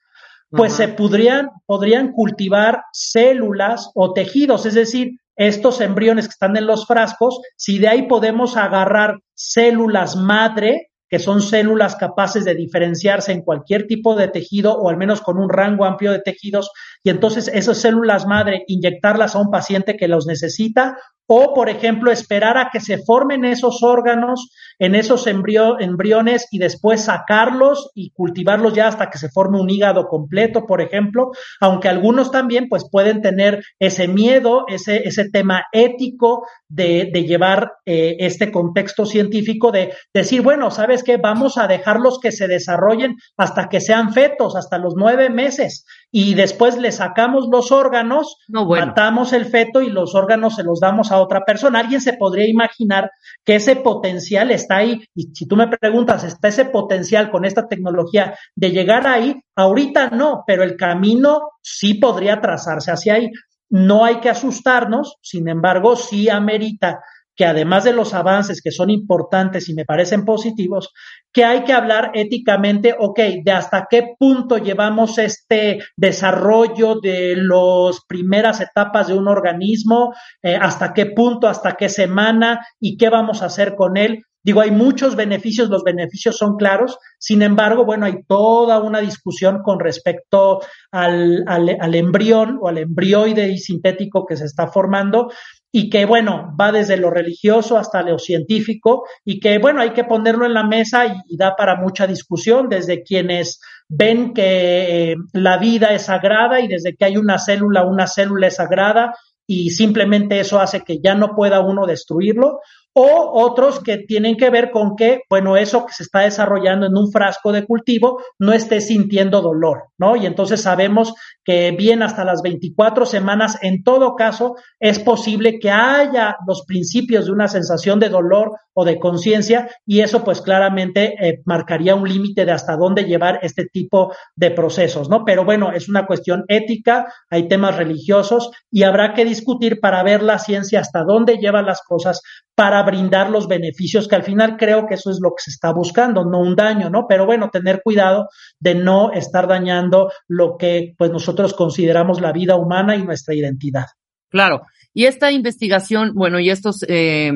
pues 0.51 0.75
se 0.75 0.89
podrían, 0.89 1.51
podrían 1.67 2.13
cultivar 2.13 2.85
células 2.93 3.91
o 3.95 4.13
tejidos, 4.13 4.65
es 4.65 4.75
decir, 4.75 5.19
estos 5.37 5.81
embriones 5.81 6.27
que 6.27 6.33
están 6.33 6.57
en 6.57 6.67
los 6.67 6.87
frascos, 6.87 7.41
si 7.57 7.79
de 7.79 7.89
ahí 7.89 8.03
podemos 8.09 8.57
agarrar 8.57 9.19
células 9.35 10.17
madre, 10.17 10.91
que 11.09 11.19
son 11.19 11.41
células 11.41 11.95
capaces 11.95 12.45
de 12.45 12.55
diferenciarse 12.55 13.31
en 13.31 13.43
cualquier 13.43 13.87
tipo 13.87 14.17
de 14.17 14.29
tejido 14.29 14.77
o 14.77 14.89
al 14.89 14.97
menos 14.97 15.21
con 15.21 15.39
un 15.39 15.49
rango 15.49 15.85
amplio 15.85 16.11
de 16.11 16.21
tejidos, 16.21 16.71
y 17.05 17.11
entonces 17.11 17.49
esas 17.49 17.79
células 17.79 18.27
madre 18.27 18.65
inyectarlas 18.67 19.37
a 19.37 19.39
un 19.39 19.51
paciente 19.51 19.97
que 19.97 20.09
los 20.09 20.27
necesita 20.27 20.97
o, 21.27 21.55
por 21.55 21.69
ejemplo, 21.69 22.11
esperar 22.11 22.57
a 22.57 22.71
que 22.73 22.81
se 22.81 22.99
formen 22.99 23.45
esos 23.45 23.83
órganos 23.83 24.51
en 24.79 24.95
esos 24.95 25.27
embriones 25.27 26.47
y 26.51 26.59
después 26.59 27.05
sacarlos 27.05 27.91
y 27.95 28.11
cultivarlos 28.11 28.75
ya 28.75 28.89
hasta 28.89 29.11
que 29.11 29.19
se 29.19 29.29
forme 29.29 29.61
un 29.61 29.71
hígado 29.71 30.09
completo, 30.09 30.67
por 30.67 30.81
ejemplo, 30.81 31.31
aunque 31.61 31.89
algunos 31.89 32.31
también 32.31 32.69
pues 32.69 32.89
pueden 32.91 33.23
tener 33.23 33.63
ese 33.79 34.09
miedo, 34.09 34.67
ese, 34.69 35.09
ese 35.09 35.31
tema 35.31 35.65
ético 35.73 36.47
de, 36.69 37.11
de 37.13 37.25
llevar 37.25 37.73
eh, 37.87 38.17
este 38.21 38.51
contexto 38.53 39.07
científico 39.07 39.73
de 39.73 39.93
decir, 40.13 40.43
bueno, 40.43 40.71
¿sabes 40.71 41.03
qué? 41.03 41.17
Vamos 41.17 41.59
a 41.59 41.67
dejarlos 41.67 42.19
que 42.21 42.33
se 42.33 42.49
desarrollen 42.49 43.17
hasta 43.37 43.69
que 43.69 43.81
sean 43.81 44.13
fetos, 44.13 44.57
hasta 44.57 44.79
los 44.79 44.95
nueve 44.97 45.31
meses, 45.31 45.85
y 46.19 46.33
después 46.33 46.79
le 46.79 46.93
sacamos 46.93 47.47
los 47.53 47.71
órganos, 47.71 48.39
matamos 48.49 49.35
el 49.35 49.45
feto 49.45 49.83
y 49.83 49.91
los 49.91 50.15
órganos 50.15 50.57
se 50.57 50.63
los 50.63 50.81
damos 50.81 51.13
a 51.13 51.21
otra 51.21 51.45
persona. 51.45 51.81
Alguien 51.81 52.01
se 52.01 52.15
podría 52.15 52.49
imaginar 52.49 53.11
que 53.45 53.57
ese 53.57 53.77
potencial 53.77 54.51
está 54.51 54.79
ahí. 54.79 55.05
Y 55.15 55.25
si 55.35 55.47
tú 55.47 55.57
me 55.57 55.69
preguntas, 55.69 56.25
¿está 56.25 56.49
ese 56.49 56.65
potencial 56.65 57.31
con 57.31 57.45
esta 57.45 57.69
tecnología 57.69 58.35
de 58.55 58.71
llegar 58.71 59.07
ahí? 59.07 59.43
Ahorita 59.55 60.09
no, 60.09 60.43
pero 60.47 60.63
el 60.63 60.79
camino 60.79 61.51
sí 61.61 61.93
podría 61.93 62.41
trazarse 62.41 62.91
hacia 62.91 63.13
ahí. 63.13 63.31
No 63.69 64.03
hay 64.03 64.21
que 64.21 64.31
asustarnos, 64.31 65.19
sin 65.21 65.51
embargo, 65.51 65.97
sí 65.97 66.31
amerita 66.31 66.99
que 67.37 67.45
además 67.45 67.85
de 67.85 67.93
los 67.93 68.15
avances 68.15 68.63
que 68.63 68.71
son 68.71 68.91
importantes 68.91 69.69
y 69.69 69.75
me 69.75 69.85
parecen 69.85 70.25
positivos, 70.25 70.93
que 71.33 71.45
hay 71.45 71.65
que 71.65 71.75
hablar 71.75 72.11
éticamente, 72.15 72.97
ok, 72.99 73.21
de 73.45 73.53
hasta 73.53 73.87
qué 73.91 74.15
punto 74.19 74.57
llevamos 74.57 75.19
este 75.19 75.81
desarrollo 75.97 76.99
de 77.01 77.37
las 77.37 78.01
primeras 78.09 78.61
etapas 78.63 79.09
de 79.09 79.15
un 79.15 79.29
organismo, 79.29 80.15
eh, 80.43 80.57
hasta 80.61 80.95
qué 80.95 81.07
punto, 81.07 81.47
hasta 81.47 81.77
qué 81.77 81.91
semana 81.91 82.67
y 82.81 82.97
qué 82.97 83.11
vamos 83.11 83.43
a 83.43 83.47
hacer 83.47 83.77
con 83.77 83.99
él. 83.99 84.25
Digo, 84.43 84.61
hay 84.61 84.71
muchos 84.71 85.17
beneficios, 85.17 85.69
los 85.71 85.83
beneficios 85.83 86.39
son 86.39 86.57
claros, 86.57 86.99
sin 87.19 87.43
embargo, 87.43 87.85
bueno, 87.85 88.07
hay 88.07 88.23
toda 88.29 88.81
una 88.81 89.01
discusión 89.01 89.61
con 89.65 89.81
respecto 89.81 90.61
al, 90.93 91.43
al, 91.49 91.77
al 91.81 91.95
embrión 91.97 92.57
o 92.63 92.69
al 92.69 92.79
embrioide 92.79 93.59
sintético 93.59 94.25
que 94.25 94.37
se 94.37 94.45
está 94.45 94.69
formando 94.69 95.33
y 95.79 95.91
que, 95.91 96.07
bueno, 96.07 96.57
va 96.59 96.73
desde 96.73 96.97
lo 96.97 97.11
religioso 97.11 97.77
hasta 97.77 98.01
lo 98.01 98.19
científico 98.19 99.05
y 99.27 99.41
que, 99.41 99.59
bueno, 99.59 99.83
hay 99.83 99.91
que 99.91 100.05
ponerlo 100.05 100.47
en 100.47 100.55
la 100.55 100.65
mesa 100.65 101.05
y, 101.05 101.37
da 101.37 101.55
para 101.55 101.77
mucha 101.77 102.07
discusión 102.07 102.71
desde 102.71 103.03
quienes 103.03 103.61
ven 103.87 104.33
que 104.33 105.13
eh, 105.13 105.17
la 105.35 105.59
vida 105.59 105.89
es 105.89 106.07
sagrada 106.07 106.63
y 106.63 106.67
desde 106.67 106.97
que 106.97 107.05
hay 107.05 107.19
una 107.19 107.39
célula, 107.39 107.85
una 107.85 108.07
célula 108.07 108.47
es 108.47 108.57
sagrada 108.57 109.15
y 109.47 109.69
simplemente 109.69 110.41
eso 110.41 110.59
hace 110.59 110.81
que 110.81 110.99
ya 110.99 111.15
no 111.15 111.35
pueda 111.37 111.61
uno 111.61 111.85
destruirlo, 111.85 112.61
o 112.99 113.43
otros 113.43 113.81
que 113.81 113.99
tienen 113.99 114.39
que 114.39 114.49
ver 114.49 114.71
con 114.71 114.97
que, 114.97 115.21
bueno, 115.29 115.59
eso 115.59 115.85
que 115.85 115.93
se 115.93 116.03
está 116.03 116.21
desarrollando 116.21 116.87
en 116.87 116.97
un 116.97 117.13
frasco 117.13 117.53
de 117.53 117.67
cultivo 117.67 118.23
no 118.39 118.55
esté 118.55 118.81
sintiendo 118.81 119.43
dolor, 119.43 119.89
¿no? 119.99 120.17
Y 120.17 120.25
entonces 120.25 120.63
sabemos 120.63 121.13
que 121.45 121.73
bien 121.73 122.03
hasta 122.03 122.25
las 122.25 122.41
24 122.41 123.05
semanas, 123.05 123.59
en 123.61 123.83
todo 123.85 124.17
caso, 124.17 124.57
es 124.81 124.99
posible 124.99 125.59
que 125.59 125.71
haya 125.71 126.39
los 126.47 126.65
principios 126.65 127.27
de 127.27 127.33
una 127.33 127.49
sensación 127.49 128.01
de 128.01 128.09
dolor 128.09 128.53
o 128.73 128.87
de 128.87 128.99
conciencia 128.99 129.69
y 129.85 130.01
eso 130.01 130.25
pues 130.25 130.41
claramente 130.41 131.17
eh, 131.21 131.43
marcaría 131.45 131.95
un 131.95 132.09
límite 132.09 132.47
de 132.47 132.53
hasta 132.53 132.77
dónde 132.77 133.05
llevar 133.05 133.41
este 133.43 133.67
tipo 133.67 134.15
de 134.35 134.51
procesos, 134.51 135.11
¿no? 135.11 135.23
Pero 135.25 135.45
bueno, 135.45 135.71
es 135.73 135.91
una 135.91 136.07
cuestión 136.07 136.45
ética, 136.49 137.13
hay 137.29 137.47
temas 137.47 137.77
religiosos 137.77 138.51
y 138.71 138.85
habrá 138.85 139.13
que 139.13 139.27
discutir 139.27 139.81
para 139.81 140.03
ver 140.03 140.23
la 140.23 140.39
ciencia 140.39 140.81
hasta 140.81 141.05
dónde 141.05 141.37
lleva 141.37 141.61
las 141.61 141.83
cosas 141.83 142.23
para 142.57 142.83
brindar 142.83 143.29
los 143.29 143.49
beneficios, 143.49 144.09
que 144.09 144.17
al 144.17 144.23
final 144.23 144.57
creo 144.57 144.87
que 144.87 144.95
eso 144.95 145.11
es 145.11 145.19
lo 145.21 145.35
que 145.37 145.43
se 145.43 145.51
está 145.51 145.73
buscando, 145.73 146.25
no 146.25 146.41
un 146.41 146.57
daño, 146.57 146.89
¿no? 146.89 147.07
Pero 147.07 147.27
bueno, 147.27 147.51
tener 147.51 147.83
cuidado 147.85 148.31
de 148.59 148.75
no 148.75 149.13
estar 149.13 149.47
dañando 149.47 150.11
lo 150.27 150.57
que 150.57 150.95
pues 150.97 151.11
nosotros 151.11 151.53
consideramos 151.53 152.23
la 152.23 152.33
vida 152.33 152.57
humana 152.57 152.97
y 152.97 153.05
nuestra 153.05 153.35
identidad. 153.35 153.85
Claro. 154.31 154.63
Y 154.95 155.05
esta 155.05 155.31
investigación, 155.31 156.15
bueno, 156.15 156.41
y 156.41 156.49
estos, 156.49 156.83
eh, 156.89 157.31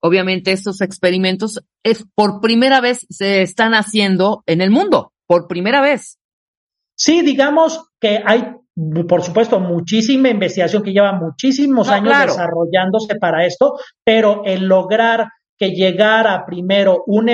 obviamente 0.00 0.52
estos 0.52 0.80
experimentos, 0.80 1.60
es 1.82 2.06
por 2.14 2.40
primera 2.40 2.80
vez 2.80 3.06
se 3.10 3.42
están 3.42 3.74
haciendo 3.74 4.42
en 4.46 4.62
el 4.62 4.70
mundo, 4.70 5.12
por 5.26 5.48
primera 5.48 5.82
vez. 5.82 6.18
Sí, 6.94 7.20
digamos 7.20 7.90
que 8.00 8.22
hay 8.24 8.54
por 9.08 9.22
supuesto, 9.22 9.60
muchísima 9.60 10.30
investigación 10.30 10.82
que 10.82 10.92
lleva 10.92 11.12
muchísimos 11.12 11.88
años 11.88 12.14
desarrollándose 12.26 13.16
para 13.16 13.44
esto, 13.44 13.78
pero 14.04 14.42
el 14.44 14.66
lograr 14.66 15.28
que 15.58 15.70
llegara 15.70 16.44
primero 16.46 17.04
un 17.06 17.28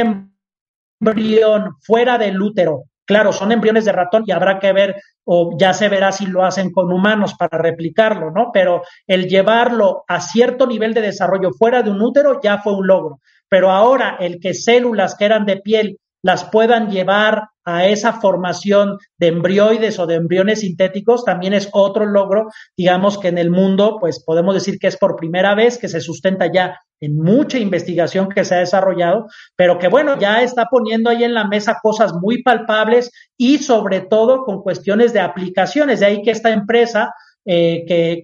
embrión 1.00 1.76
fuera 1.80 2.18
del 2.18 2.42
útero, 2.42 2.85
claro, 3.04 3.33
son 3.33 3.52
embriones 3.52 3.85
de 3.85 3.92
ratón 3.92 4.25
y 4.26 4.33
habrá 4.33 4.59
que 4.59 4.73
ver 4.73 4.97
o 5.25 5.57
ya 5.59 5.73
se 5.75 5.88
verá 5.88 6.11
si 6.11 6.26
lo 6.26 6.45
hacen 6.45 6.73
con 6.73 6.92
humanos 6.92 7.35
para 7.38 7.59
replicarlo, 7.59 8.30
¿no? 8.30 8.50
Pero 8.52 8.83
el 9.07 9.28
llevarlo 9.28 10.04
a 10.09 10.21
cierto 10.21 10.66
nivel 10.66 10.92
de 10.92 11.02
desarrollo 11.02 11.50
fuera 11.52 11.83
de 11.83 11.90
un 11.90 12.02
útero 12.02 12.40
ya 12.42 12.59
fue 12.59 12.75
un 12.75 12.87
logro. 12.87 13.21
Pero 13.49 13.71
ahora 13.71 14.16
el 14.18 14.40
que 14.40 14.54
células 14.54 15.14
que 15.14 15.25
eran 15.25 15.47
de 15.47 15.59
piel 15.59 15.99
las 16.22 16.44
puedan 16.44 16.90
llevar 16.90 17.48
a 17.64 17.87
esa 17.87 18.14
formación 18.14 18.96
de 19.18 19.26
embrioides 19.26 19.98
o 19.98 20.06
de 20.06 20.14
embriones 20.14 20.60
sintéticos 20.60 21.25
también 21.25 21.52
es 21.52 21.68
otro 21.72 22.06
logro, 22.06 22.48
digamos 22.76 23.18
que 23.18 23.28
en 23.28 23.37
el 23.37 23.50
mundo, 23.50 23.98
pues 24.00 24.25
podemos 24.25 24.54
decir 24.54 24.78
que 24.78 24.87
es 24.87 24.96
por 24.96 25.16
primera 25.16 25.54
vez 25.54 25.76
que 25.76 25.88
se 25.88 26.00
sustenta 26.00 26.50
ya 26.50 26.80
en 27.00 27.16
mucha 27.16 27.58
investigación 27.58 28.28
que 28.28 28.44
se 28.44 28.54
ha 28.54 28.58
desarrollado, 28.60 29.26
pero 29.54 29.78
que 29.78 29.88
bueno, 29.88 30.18
ya 30.18 30.42
está 30.42 30.66
poniendo 30.70 31.10
ahí 31.10 31.25
en 31.25 31.34
la 31.34 31.46
mesa 31.46 31.78
cosas 31.82 32.14
muy 32.14 32.42
palpables 32.42 33.10
y 33.37 33.58
sobre 33.58 34.00
todo 34.00 34.44
con 34.44 34.62
cuestiones 34.62 35.12
de 35.12 35.20
aplicaciones. 35.20 36.00
De 36.00 36.06
ahí 36.06 36.22
que 36.22 36.30
esta 36.30 36.50
empresa 36.50 37.12
eh, 37.44 37.84
que, 37.87 38.22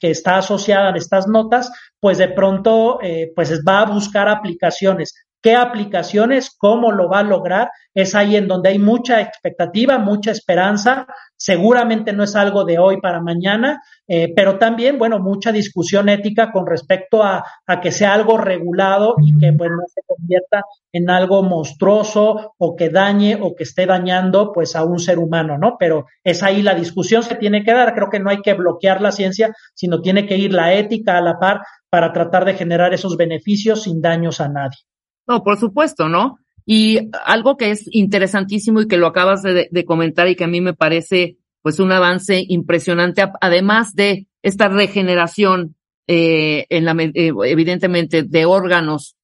que, 0.00 0.10
está 0.10 0.38
asociada 0.38 0.92
a 0.92 0.96
estas 0.96 1.28
notas, 1.28 1.70
pues 2.00 2.18
de 2.18 2.28
pronto 2.28 2.98
eh, 3.02 3.30
pues 3.36 3.62
va 3.66 3.82
a 3.82 3.86
buscar 3.86 4.28
aplicaciones 4.28 5.14
qué 5.40 5.54
aplicaciones, 5.54 6.54
cómo 6.56 6.92
lo 6.92 7.08
va 7.08 7.20
a 7.20 7.24
lograr, 7.24 7.70
es 7.94 8.14
ahí 8.14 8.36
en 8.36 8.48
donde 8.48 8.70
hay 8.70 8.78
mucha 8.78 9.20
expectativa, 9.20 9.98
mucha 9.98 10.30
esperanza. 10.30 11.06
Seguramente 11.36 12.12
no 12.12 12.24
es 12.24 12.36
algo 12.36 12.64
de 12.64 12.78
hoy 12.78 13.00
para 13.00 13.20
mañana, 13.20 13.82
eh, 14.06 14.32
pero 14.34 14.58
también, 14.58 14.98
bueno, 14.98 15.18
mucha 15.18 15.52
discusión 15.52 16.08
ética 16.08 16.50
con 16.50 16.66
respecto 16.66 17.22
a, 17.22 17.44
a 17.66 17.80
que 17.80 17.92
sea 17.92 18.14
algo 18.14 18.38
regulado 18.38 19.14
y 19.22 19.36
que 19.38 19.52
pues 19.52 19.70
no 19.70 19.82
se 19.86 20.02
convierta 20.06 20.62
en 20.92 21.10
algo 21.10 21.42
monstruoso 21.42 22.54
o 22.56 22.76
que 22.76 22.88
dañe 22.88 23.38
o 23.40 23.54
que 23.54 23.64
esté 23.64 23.86
dañando 23.86 24.52
pues 24.52 24.74
a 24.74 24.84
un 24.84 24.98
ser 24.98 25.18
humano, 25.18 25.58
¿no? 25.58 25.76
Pero 25.78 26.06
es 26.24 26.42
ahí 26.42 26.62
la 26.62 26.74
discusión 26.74 27.22
se 27.22 27.36
tiene 27.36 27.64
que 27.64 27.72
dar. 27.72 27.94
Creo 27.94 28.10
que 28.10 28.20
no 28.20 28.30
hay 28.30 28.42
que 28.42 28.54
bloquear 28.54 29.00
la 29.00 29.12
ciencia, 29.12 29.54
sino 29.74 30.00
tiene 30.00 30.26
que 30.26 30.36
ir 30.36 30.52
la 30.52 30.74
ética 30.74 31.16
a 31.18 31.20
la 31.20 31.38
par 31.38 31.62
para 31.90 32.12
tratar 32.12 32.44
de 32.44 32.54
generar 32.54 32.92
esos 32.94 33.16
beneficios 33.16 33.82
sin 33.82 34.00
daños 34.00 34.40
a 34.40 34.48
nadie. 34.48 34.87
No, 35.28 35.44
por 35.44 35.58
supuesto, 35.58 36.08
¿no? 36.08 36.38
Y 36.64 37.10
algo 37.24 37.56
que 37.56 37.70
es 37.70 37.84
interesantísimo 37.92 38.80
y 38.80 38.88
que 38.88 38.96
lo 38.96 39.06
acabas 39.06 39.42
de, 39.42 39.84
comentar 39.86 40.26
y 40.28 40.36
que 40.36 40.44
a 40.44 40.48
mí 40.48 40.60
me 40.60 40.74
parece 40.74 41.36
pues 41.62 41.80
un 41.80 41.92
avance 41.92 42.44
impresionante, 42.48 43.24
además 43.40 43.94
de 43.94 44.26
esta 44.42 44.68
regeneración 44.68 45.76
eh, 46.06 46.66
en 46.70 46.84
la, 46.86 46.92
eh, 46.92 47.32
evidentemente 47.44 48.22
de 48.22 48.44
órganos 48.46 49.16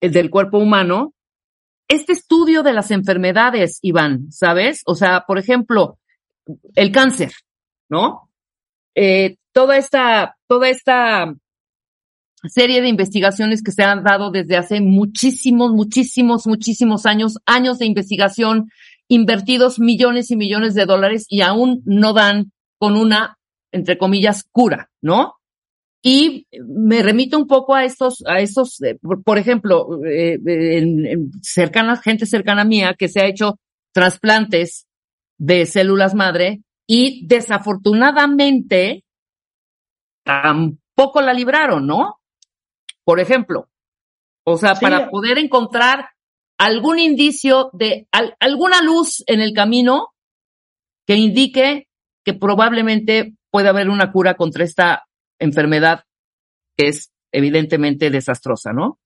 eh, 0.00 0.10
del 0.10 0.30
cuerpo 0.30 0.58
humano, 0.58 1.14
este 1.86 2.12
estudio 2.12 2.62
de 2.62 2.72
las 2.72 2.90
enfermedades, 2.90 3.78
Iván, 3.82 4.32
¿sabes? 4.32 4.82
O 4.86 4.94
sea, 4.94 5.24
por 5.26 5.38
ejemplo, 5.38 5.98
el 6.74 6.90
cáncer, 6.90 7.32
¿no? 7.88 8.28
toda 9.52 9.76
esta, 9.78 10.36
toda 10.46 10.68
esta 10.68 11.34
serie 12.44 12.82
de 12.82 12.88
investigaciones 12.88 13.62
que 13.62 13.72
se 13.72 13.82
han 13.82 14.02
dado 14.02 14.30
desde 14.30 14.56
hace 14.56 14.80
muchísimos, 14.80 15.72
muchísimos, 15.72 16.46
muchísimos 16.46 17.06
años, 17.06 17.38
años 17.46 17.78
de 17.78 17.86
investigación, 17.86 18.70
invertidos 19.08 19.78
millones 19.78 20.30
y 20.30 20.36
millones 20.36 20.74
de 20.74 20.86
dólares 20.86 21.26
y 21.28 21.42
aún 21.42 21.82
no 21.84 22.12
dan 22.12 22.52
con 22.78 22.96
una, 22.96 23.38
entre 23.70 23.98
comillas, 23.98 24.44
cura, 24.50 24.90
¿no? 25.00 25.34
Y 26.02 26.48
me 26.66 27.00
remito 27.02 27.38
un 27.38 27.46
poco 27.46 27.76
a 27.76 27.84
estos, 27.84 28.24
a 28.26 28.40
estos, 28.40 28.82
eh, 28.82 28.98
por, 29.24 29.38
ejemplo, 29.38 30.04
eh, 30.04 30.38
en, 30.44 31.30
cercana, 31.42 31.96
gente 31.96 32.26
cercana 32.26 32.64
mía 32.64 32.96
que 32.98 33.08
se 33.08 33.20
ha 33.20 33.26
hecho 33.26 33.60
trasplantes 33.92 34.86
de 35.38 35.64
células 35.64 36.14
madre 36.14 36.62
y 36.88 37.24
desafortunadamente 37.26 39.04
tampoco 40.24 41.20
la 41.20 41.32
libraron, 41.32 41.86
¿no? 41.86 42.16
Por 43.04 43.20
ejemplo. 43.20 43.68
O 44.44 44.56
sea, 44.56 44.74
para 44.74 45.08
poder 45.08 45.38
encontrar 45.38 46.10
algún 46.58 46.98
indicio 46.98 47.70
de 47.72 48.08
alguna 48.40 48.82
luz 48.82 49.22
en 49.26 49.40
el 49.40 49.52
camino 49.52 50.08
que 51.06 51.16
indique 51.16 51.88
que 52.24 52.34
probablemente 52.34 53.34
puede 53.50 53.68
haber 53.68 53.88
una 53.88 54.12
cura 54.12 54.34
contra 54.34 54.64
esta 54.64 55.04
enfermedad 55.40 56.04
que 56.76 56.88
es 56.88 57.12
evidentemente 57.32 58.10
desastrosa, 58.10 58.72
¿no? 58.72 58.98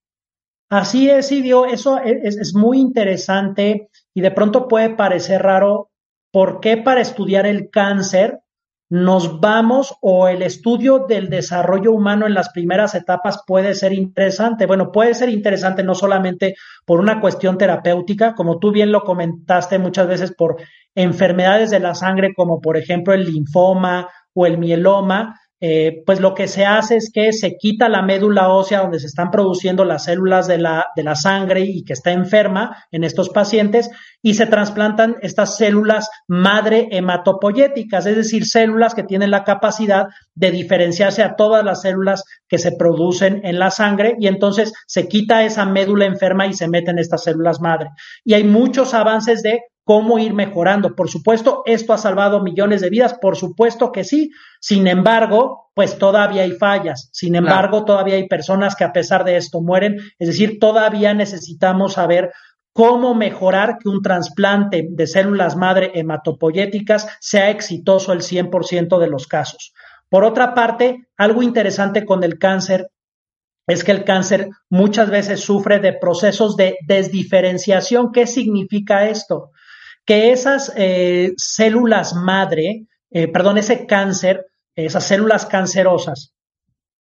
Así 0.68 1.08
es, 1.08 1.30
Idio, 1.30 1.64
eso 1.64 1.98
es, 1.98 2.36
es 2.36 2.54
muy 2.54 2.78
interesante 2.78 3.88
y 4.14 4.20
de 4.20 4.30
pronto 4.32 4.68
puede 4.68 4.90
parecer 4.90 5.42
raro. 5.42 5.90
¿Por 6.32 6.60
qué 6.60 6.76
para 6.76 7.00
estudiar 7.00 7.46
el 7.46 7.70
cáncer 7.70 8.40
nos 8.88 9.40
vamos 9.40 9.96
o 10.00 10.28
el 10.28 10.42
estudio 10.42 11.06
del 11.08 11.28
desarrollo 11.28 11.92
humano 11.92 12.26
en 12.26 12.34
las 12.34 12.50
primeras 12.50 12.94
etapas 12.94 13.42
puede 13.46 13.74
ser 13.74 13.92
interesante. 13.92 14.66
Bueno, 14.66 14.92
puede 14.92 15.14
ser 15.14 15.28
interesante 15.28 15.82
no 15.82 15.94
solamente 15.94 16.54
por 16.84 17.00
una 17.00 17.20
cuestión 17.20 17.58
terapéutica, 17.58 18.34
como 18.34 18.58
tú 18.58 18.70
bien 18.70 18.92
lo 18.92 19.02
comentaste 19.02 19.78
muchas 19.78 20.06
veces 20.06 20.32
por 20.32 20.56
enfermedades 20.94 21.70
de 21.70 21.80
la 21.80 21.94
sangre, 21.94 22.32
como 22.34 22.60
por 22.60 22.76
ejemplo 22.76 23.12
el 23.12 23.24
linfoma 23.24 24.08
o 24.34 24.46
el 24.46 24.58
mieloma, 24.58 25.40
eh, 25.60 26.02
pues 26.04 26.20
lo 26.20 26.34
que 26.34 26.48
se 26.48 26.66
hace 26.66 26.96
es 26.96 27.10
que 27.10 27.32
se 27.32 27.56
quita 27.56 27.88
la 27.88 28.02
médula 28.02 28.50
ósea 28.50 28.80
donde 28.80 29.00
se 29.00 29.06
están 29.06 29.30
produciendo 29.30 29.86
las 29.86 30.04
células 30.04 30.46
de 30.46 30.58
la, 30.58 30.86
de 30.94 31.02
la 31.02 31.14
sangre 31.14 31.62
y 31.62 31.82
que 31.82 31.94
está 31.94 32.12
enferma 32.12 32.84
en 32.90 33.04
estos 33.04 33.30
pacientes 33.30 33.88
y 34.20 34.34
se 34.34 34.46
trasplantan 34.46 35.16
estas 35.22 35.56
células 35.56 36.10
madre 36.28 36.88
hematopoyéticas, 36.90 38.04
es 38.04 38.16
decir, 38.16 38.44
células 38.44 38.94
que 38.94 39.02
tienen 39.02 39.30
la 39.30 39.44
capacidad 39.44 40.06
de 40.34 40.50
diferenciarse 40.50 41.22
a 41.22 41.36
todas 41.36 41.64
las 41.64 41.80
células 41.82 42.24
que 42.48 42.58
se 42.58 42.72
producen 42.72 43.40
en 43.44 43.58
la 43.58 43.70
sangre 43.70 44.14
y 44.18 44.26
entonces 44.26 44.74
se 44.86 45.08
quita 45.08 45.44
esa 45.44 45.64
médula 45.64 46.04
enferma 46.04 46.46
y 46.46 46.52
se 46.52 46.68
meten 46.68 46.98
estas 46.98 47.24
células 47.24 47.60
madre. 47.60 47.90
Y 48.24 48.34
hay 48.34 48.44
muchos 48.44 48.92
avances 48.92 49.42
de 49.42 49.60
cómo 49.86 50.18
ir 50.18 50.34
mejorando. 50.34 50.96
Por 50.96 51.08
supuesto, 51.08 51.62
esto 51.64 51.92
ha 51.92 51.98
salvado 51.98 52.42
millones 52.42 52.80
de 52.80 52.90
vidas, 52.90 53.14
por 53.14 53.36
supuesto 53.36 53.92
que 53.92 54.02
sí. 54.02 54.32
Sin 54.60 54.88
embargo, 54.88 55.70
pues 55.74 55.96
todavía 55.96 56.42
hay 56.42 56.50
fallas. 56.50 57.08
Sin 57.12 57.36
embargo, 57.36 57.84
todavía 57.84 58.16
hay 58.16 58.26
personas 58.26 58.74
que 58.74 58.82
a 58.82 58.92
pesar 58.92 59.22
de 59.24 59.36
esto 59.36 59.60
mueren. 59.60 59.98
Es 60.18 60.26
decir, 60.26 60.58
todavía 60.58 61.14
necesitamos 61.14 61.92
saber 61.92 62.32
cómo 62.72 63.14
mejorar 63.14 63.78
que 63.78 63.88
un 63.88 64.02
trasplante 64.02 64.88
de 64.90 65.06
células 65.06 65.54
madre 65.54 65.92
hematopoyéticas 65.94 67.06
sea 67.20 67.50
exitoso 67.50 68.12
el 68.12 68.22
100% 68.22 68.98
de 68.98 69.06
los 69.06 69.28
casos. 69.28 69.72
Por 70.08 70.24
otra 70.24 70.52
parte, 70.52 71.06
algo 71.16 71.44
interesante 71.44 72.04
con 72.04 72.24
el 72.24 72.40
cáncer 72.40 72.90
es 73.68 73.84
que 73.84 73.92
el 73.92 74.02
cáncer 74.02 74.48
muchas 74.68 75.10
veces 75.10 75.44
sufre 75.44 75.78
de 75.78 75.92
procesos 75.92 76.56
de 76.56 76.76
desdiferenciación. 76.88 78.10
¿Qué 78.10 78.26
significa 78.26 79.08
esto? 79.08 79.52
Que 80.06 80.32
esas 80.32 80.72
eh, 80.76 81.32
células 81.36 82.14
madre, 82.14 82.86
eh, 83.10 83.28
perdón, 83.28 83.58
ese 83.58 83.86
cáncer, 83.86 84.46
esas 84.74 85.04
células 85.04 85.46
cancerosas, 85.46 86.32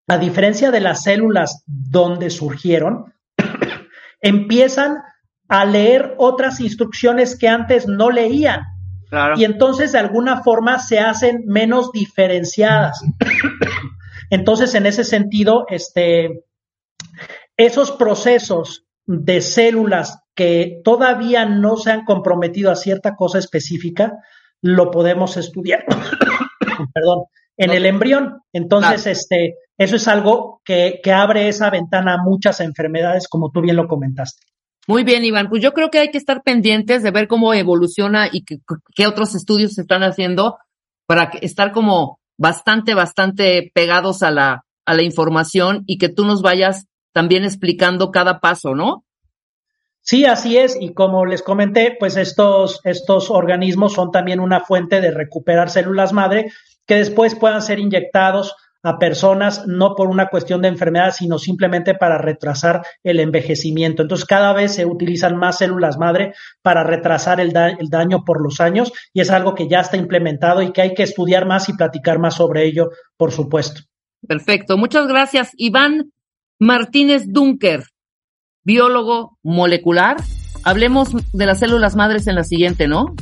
a 0.08 0.18
diferencia 0.18 0.72
de 0.72 0.82
las 0.82 1.04
células 1.04 1.64
donde 1.66 2.30
surgieron, 2.30 3.14
empiezan 4.22 4.98
a 5.48 5.66
leer 5.66 6.16
otras 6.18 6.60
instrucciones 6.60 7.38
que 7.38 7.48
antes 7.48 7.88
no 7.88 8.10
leían. 8.10 8.62
Y 9.38 9.46
entonces 9.46 9.94
de 9.94 10.00
alguna 10.00 10.44
forma 10.44 10.80
se 10.80 11.00
hacen 11.00 11.44
menos 11.46 11.92
diferenciadas. 11.94 13.02
entonces, 14.30 14.74
en 14.76 14.88
ese 14.88 15.06
sentido, 15.06 15.66
este, 15.70 16.44
esos 17.56 17.92
procesos 17.92 18.86
de 19.06 19.42
células 19.42 20.20
que 20.36 20.82
todavía 20.84 21.46
no 21.46 21.78
se 21.78 21.92
han 21.92 22.06
comprometido 22.06 22.72
a 22.72 22.76
cierta 22.76 23.16
cosa 23.16 23.40
específica, 23.40 24.18
lo 24.62 24.92
podemos 24.92 25.38
estudiar. 25.38 25.86
Perdón, 26.94 27.26
en 27.58 27.72
el 27.72 27.86
embrión. 27.86 28.42
Entonces, 28.52 29.08
este, 29.08 29.56
eso 29.78 29.96
es 29.96 30.08
algo 30.08 30.62
que, 30.66 31.00
que 31.04 31.12
abre 31.12 31.48
esa 31.48 31.70
ventana 31.70 32.16
a 32.16 32.24
muchas 32.24 32.60
enfermedades, 32.60 33.28
como 33.28 33.52
tú 33.52 33.62
bien 33.62 33.76
lo 33.76 33.88
comentaste. 33.88 34.42
Muy 34.88 35.04
bien, 35.04 35.26
Iván. 35.26 35.50
Pues 35.50 35.64
yo 35.64 35.74
creo 35.74 35.90
que 35.90 36.00
hay 36.00 36.12
que 36.12 36.18
estar 36.18 36.44
pendientes 36.44 37.02
de 37.02 37.12
ver 37.12 37.28
cómo 37.28 37.54
evoluciona 37.54 38.30
y 38.32 38.44
qué, 38.44 39.08
otros 39.08 39.34
estudios 39.34 39.74
se 39.74 39.82
están 39.82 40.04
haciendo 40.04 40.58
para 41.08 41.32
estar 41.42 41.72
como 41.72 42.20
bastante, 42.38 42.94
bastante 42.94 43.72
pegados 43.74 44.22
a 44.22 44.32
la, 44.32 44.66
a 44.86 44.94
la 44.94 45.02
información 45.02 45.84
y 45.88 45.98
que 45.98 46.10
tú 46.10 46.26
nos 46.26 46.42
vayas 46.42 46.86
también 47.16 47.46
explicando 47.46 48.12
cada 48.12 48.42
paso, 48.42 48.76
¿no? 48.76 49.06
Sí, 50.02 50.26
así 50.26 50.58
es. 50.58 50.78
Y 50.78 50.94
como 50.94 51.26
les 51.26 51.42
comenté, 51.42 51.96
pues 51.98 52.18
estos, 52.18 52.82
estos 52.84 53.32
organismos 53.32 53.94
son 53.94 54.12
también 54.12 54.42
una 54.42 54.60
fuente 54.60 55.00
de 55.00 55.12
recuperar 55.12 55.70
células 55.70 56.12
madre 56.12 56.52
que 56.86 56.96
después 56.96 57.34
puedan 57.34 57.62
ser 57.62 57.80
inyectados 57.80 58.58
a 58.84 59.00
personas 59.00 59.66
no 59.66 59.96
por 59.96 60.10
una 60.10 60.28
cuestión 60.28 60.62
de 60.62 60.68
enfermedad, 60.68 61.12
sino 61.12 61.40
simplemente 61.40 61.96
para 61.96 62.18
retrasar 62.18 62.82
el 63.02 63.22
envejecimiento. 63.22 64.02
Entonces, 64.02 64.28
cada 64.28 64.52
vez 64.52 64.76
se 64.76 64.86
utilizan 64.86 65.38
más 65.38 65.60
células 65.60 65.98
madre 65.98 66.34
para 66.62 66.84
retrasar 66.84 67.40
el, 67.40 67.54
daño 67.54 68.26
por 68.26 68.44
los 68.44 68.60
años 68.60 68.92
y 69.14 69.22
es 69.22 69.32
algo 69.32 69.56
que 69.56 69.70
ya 69.70 69.80
está 69.80 69.96
implementado 69.96 70.62
y 70.62 70.74
que 70.74 70.82
hay 70.82 70.94
que 70.94 71.04
estudiar 71.04 71.48
más 71.48 71.70
y 71.70 71.74
platicar 71.74 72.20
más 72.20 72.36
sobre 72.36 72.66
ello, 72.66 72.90
por 73.16 73.32
supuesto. 73.32 73.84
Perfecto. 74.28 74.78
Muchas 74.78 75.08
gracias, 75.08 75.52
Iván 75.56 76.12
Martínez 76.60 77.24
Dunker, 77.28 77.86
biólogo 78.64 79.38
molecular. 79.44 80.18
Hablemos 80.64 81.10
de 81.34 81.46
las 81.46 81.60
células 81.60 81.96
madres 81.96 82.28
en 82.28 82.36
la 82.36 82.44
siguiente, 82.44 82.88
¿no? 82.88 83.16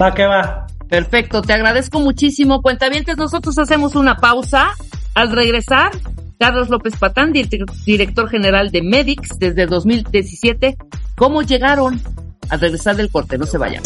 Va 0.00 0.14
que 0.14 0.24
va. 0.26 0.66
Perfecto, 0.88 1.42
te 1.42 1.52
agradezco 1.52 2.00
muchísimo. 2.00 2.62
Cuentavientes, 2.62 3.16
nosotros 3.16 3.58
hacemos 3.58 3.94
una 3.94 4.16
pausa 4.16 4.72
al 5.14 5.30
regresar, 5.30 5.92
Carlos 6.38 6.68
López 6.68 6.96
Patán, 6.96 7.32
director 7.32 8.28
general 8.28 8.70
de 8.70 8.82
Medix 8.82 9.38
desde 9.38 9.66
2017, 9.66 10.76
¿cómo 11.16 11.42
llegaron? 11.42 12.00
Al 12.48 12.60
regresar 12.60 12.96
del 12.96 13.10
corte, 13.10 13.38
no 13.38 13.46
se 13.46 13.58
vayan. 13.58 13.82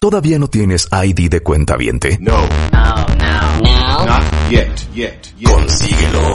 ¿Todavía 0.00 0.38
no 0.38 0.48
tienes 0.48 0.88
ID 0.90 1.28
de 1.28 1.40
cuenta 1.40 1.76
viente? 1.76 2.16
No. 2.20 2.38
No, 2.72 2.94
no. 2.94 3.60
No. 3.62 4.06
Not 4.06 4.22
yet, 4.48 4.70
yet, 4.94 5.34
yet. 5.38 5.50
Consíguelo. 5.50 6.34